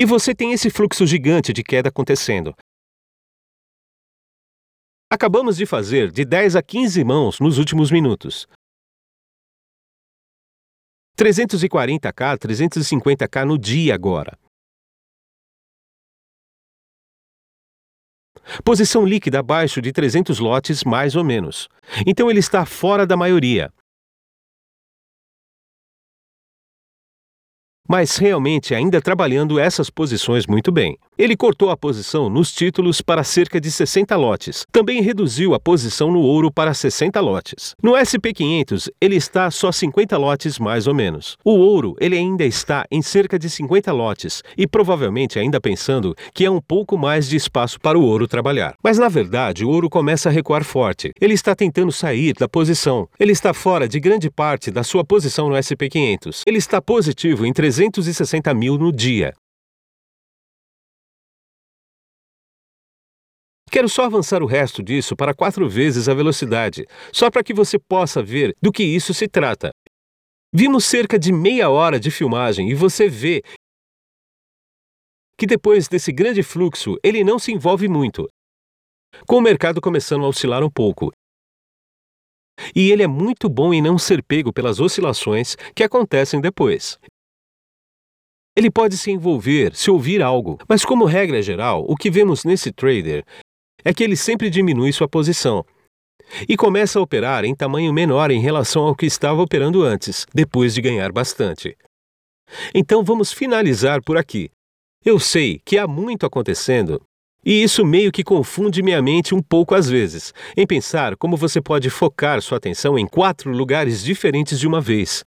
E 0.00 0.06
você 0.06 0.34
tem 0.34 0.52
esse 0.52 0.70
fluxo 0.70 1.06
gigante 1.06 1.52
de 1.52 1.62
queda 1.62 1.90
acontecendo. 1.90 2.54
Acabamos 5.10 5.58
de 5.58 5.66
fazer 5.66 6.10
de 6.10 6.24
10 6.24 6.56
a 6.56 6.62
15 6.62 7.04
mãos 7.04 7.38
nos 7.38 7.58
últimos 7.58 7.90
minutos. 7.90 8.48
340k, 11.18 12.38
350k 12.38 13.44
no 13.44 13.58
dia 13.58 13.94
agora. 13.94 14.38
Posição 18.64 19.06
líquida 19.06 19.38
abaixo 19.40 19.80
de 19.80 19.92
300 19.92 20.38
lotes, 20.38 20.82
mais 20.84 21.14
ou 21.14 21.24
menos. 21.24 21.68
Então 22.06 22.30
ele 22.30 22.40
está 22.40 22.66
fora 22.66 23.06
da 23.06 23.16
maioria. 23.16 23.72
mas 27.92 28.16
realmente 28.16 28.74
ainda 28.74 29.02
trabalhando 29.02 29.58
essas 29.58 29.90
posições 29.90 30.46
muito 30.46 30.72
bem. 30.72 30.96
Ele 31.18 31.36
cortou 31.36 31.70
a 31.70 31.76
posição 31.76 32.28
nos 32.28 32.52
títulos 32.52 33.00
para 33.00 33.22
cerca 33.22 33.60
de 33.60 33.70
60 33.70 34.16
lotes. 34.16 34.64
Também 34.72 35.00
reduziu 35.02 35.54
a 35.54 35.60
posição 35.60 36.10
no 36.10 36.20
ouro 36.20 36.50
para 36.50 36.74
60 36.74 37.20
lotes. 37.20 37.74
No 37.82 37.92
SP500, 37.92 38.88
ele 39.00 39.16
está 39.16 39.50
só 39.50 39.70
50 39.70 40.16
lotes 40.16 40.58
mais 40.58 40.86
ou 40.86 40.94
menos. 40.94 41.36
O 41.44 41.52
ouro, 41.52 41.94
ele 42.00 42.16
ainda 42.16 42.44
está 42.44 42.84
em 42.90 43.02
cerca 43.02 43.38
de 43.38 43.48
50 43.48 43.92
lotes 43.92 44.42
e 44.56 44.66
provavelmente 44.66 45.38
ainda 45.38 45.60
pensando 45.60 46.14
que 46.34 46.44
é 46.44 46.50
um 46.50 46.60
pouco 46.60 46.98
mais 46.98 47.28
de 47.28 47.36
espaço 47.36 47.78
para 47.80 47.98
o 47.98 48.04
ouro 48.04 48.26
trabalhar. 48.26 48.74
Mas 48.82 48.98
na 48.98 49.08
verdade, 49.08 49.64
o 49.64 49.70
ouro 49.70 49.88
começa 49.88 50.28
a 50.28 50.32
recuar 50.32 50.64
forte. 50.64 51.12
Ele 51.20 51.34
está 51.34 51.54
tentando 51.54 51.92
sair 51.92 52.34
da 52.34 52.48
posição. 52.48 53.08
Ele 53.18 53.32
está 53.32 53.54
fora 53.54 53.88
de 53.88 54.00
grande 54.00 54.30
parte 54.30 54.70
da 54.70 54.82
sua 54.82 55.04
posição 55.04 55.48
no 55.48 55.54
SP500. 55.54 56.42
Ele 56.46 56.58
está 56.58 56.80
positivo 56.80 57.46
em 57.46 57.52
300 57.52 57.92
260 58.02 58.54
mil 58.54 58.76
no 58.78 58.92
dia. 58.92 59.32
Quero 63.72 63.88
só 63.88 64.04
avançar 64.04 64.42
o 64.42 64.46
resto 64.46 64.82
disso 64.82 65.16
para 65.16 65.32
quatro 65.32 65.66
vezes 65.66 66.06
a 66.06 66.12
velocidade, 66.12 66.84
só 67.10 67.30
para 67.30 67.42
que 67.42 67.54
você 67.54 67.78
possa 67.78 68.22
ver 68.22 68.54
do 68.60 68.70
que 68.70 68.82
isso 68.82 69.14
se 69.14 69.26
trata. 69.26 69.70
Vimos 70.52 70.84
cerca 70.84 71.18
de 71.18 71.32
meia 71.32 71.70
hora 71.70 71.98
de 71.98 72.10
filmagem 72.10 72.68
e 72.68 72.74
você 72.74 73.08
vê 73.08 73.42
que 75.38 75.46
depois 75.46 75.88
desse 75.88 76.12
grande 76.12 76.42
fluxo 76.42 76.98
ele 77.02 77.24
não 77.24 77.38
se 77.38 77.50
envolve 77.50 77.88
muito, 77.88 78.28
com 79.26 79.36
o 79.36 79.40
mercado 79.40 79.80
começando 79.80 80.26
a 80.26 80.28
oscilar 80.28 80.62
um 80.62 80.70
pouco. 80.70 81.10
E 82.76 82.90
ele 82.90 83.02
é 83.02 83.08
muito 83.08 83.48
bom 83.48 83.72
em 83.72 83.80
não 83.80 83.96
ser 83.96 84.22
pego 84.22 84.52
pelas 84.52 84.80
oscilações 84.80 85.56
que 85.74 85.82
acontecem 85.82 86.42
depois. 86.42 86.98
Ele 88.54 88.70
pode 88.70 88.98
se 88.98 89.10
envolver 89.10 89.74
se 89.74 89.90
ouvir 89.90 90.20
algo, 90.20 90.58
mas 90.68 90.84
como 90.84 91.06
regra 91.06 91.40
geral, 91.40 91.86
o 91.88 91.96
que 91.96 92.10
vemos 92.10 92.44
nesse 92.44 92.70
trader 92.70 93.24
é 93.84 93.92
que 93.92 94.02
ele 94.02 94.16
sempre 94.16 94.50
diminui 94.50 94.92
sua 94.92 95.08
posição 95.08 95.64
e 96.48 96.56
começa 96.56 96.98
a 96.98 97.02
operar 97.02 97.44
em 97.44 97.54
tamanho 97.54 97.92
menor 97.92 98.30
em 98.30 98.40
relação 98.40 98.84
ao 98.84 98.94
que 98.94 99.06
estava 99.06 99.42
operando 99.42 99.82
antes, 99.82 100.26
depois 100.32 100.74
de 100.74 100.80
ganhar 100.80 101.12
bastante. 101.12 101.76
Então 102.74 103.02
vamos 103.02 103.32
finalizar 103.32 104.02
por 104.02 104.16
aqui. 104.16 104.50
Eu 105.04 105.18
sei 105.18 105.60
que 105.64 105.78
há 105.78 105.86
muito 105.86 106.24
acontecendo 106.24 107.00
e 107.44 107.62
isso 107.62 107.84
meio 107.84 108.12
que 108.12 108.22
confunde 108.22 108.82
minha 108.82 109.02
mente 109.02 109.34
um 109.34 109.42
pouco 109.42 109.74
às 109.74 109.88
vezes, 109.88 110.32
em 110.56 110.64
pensar 110.64 111.16
como 111.16 111.36
você 111.36 111.60
pode 111.60 111.90
focar 111.90 112.40
sua 112.40 112.58
atenção 112.58 112.96
em 112.96 113.06
quatro 113.06 113.50
lugares 113.50 114.02
diferentes 114.02 114.60
de 114.60 114.66
uma 114.66 114.80
vez. 114.80 115.24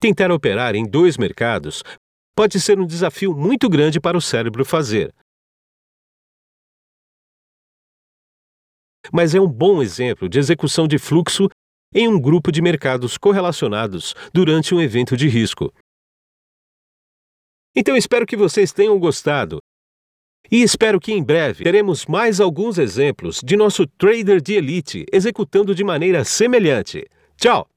Tentar 0.00 0.32
operar 0.32 0.74
em 0.74 0.88
dois 0.88 1.18
mercados 1.18 1.82
pode 2.34 2.58
ser 2.58 2.80
um 2.80 2.86
desafio 2.86 3.36
muito 3.36 3.68
grande 3.68 4.00
para 4.00 4.16
o 4.16 4.20
cérebro 4.20 4.64
fazer. 4.64 5.14
Mas 9.12 9.34
é 9.34 9.40
um 9.40 9.48
bom 9.48 9.82
exemplo 9.82 10.28
de 10.28 10.38
execução 10.38 10.86
de 10.86 10.98
fluxo 10.98 11.48
em 11.94 12.06
um 12.06 12.20
grupo 12.20 12.52
de 12.52 12.62
mercados 12.62 13.18
correlacionados 13.18 14.14
durante 14.32 14.74
um 14.74 14.80
evento 14.80 15.16
de 15.16 15.28
risco. 15.28 15.72
Então 17.74 17.96
espero 17.96 18.26
que 18.26 18.36
vocês 18.36 18.72
tenham 18.72 18.98
gostado. 18.98 19.58
E 20.50 20.62
espero 20.62 20.98
que 20.98 21.12
em 21.12 21.22
breve 21.22 21.62
teremos 21.64 22.06
mais 22.06 22.40
alguns 22.40 22.78
exemplos 22.78 23.40
de 23.44 23.56
nosso 23.56 23.86
trader 23.86 24.40
de 24.40 24.54
elite 24.54 25.06
executando 25.12 25.74
de 25.74 25.84
maneira 25.84 26.24
semelhante. 26.24 27.06
Tchau! 27.36 27.68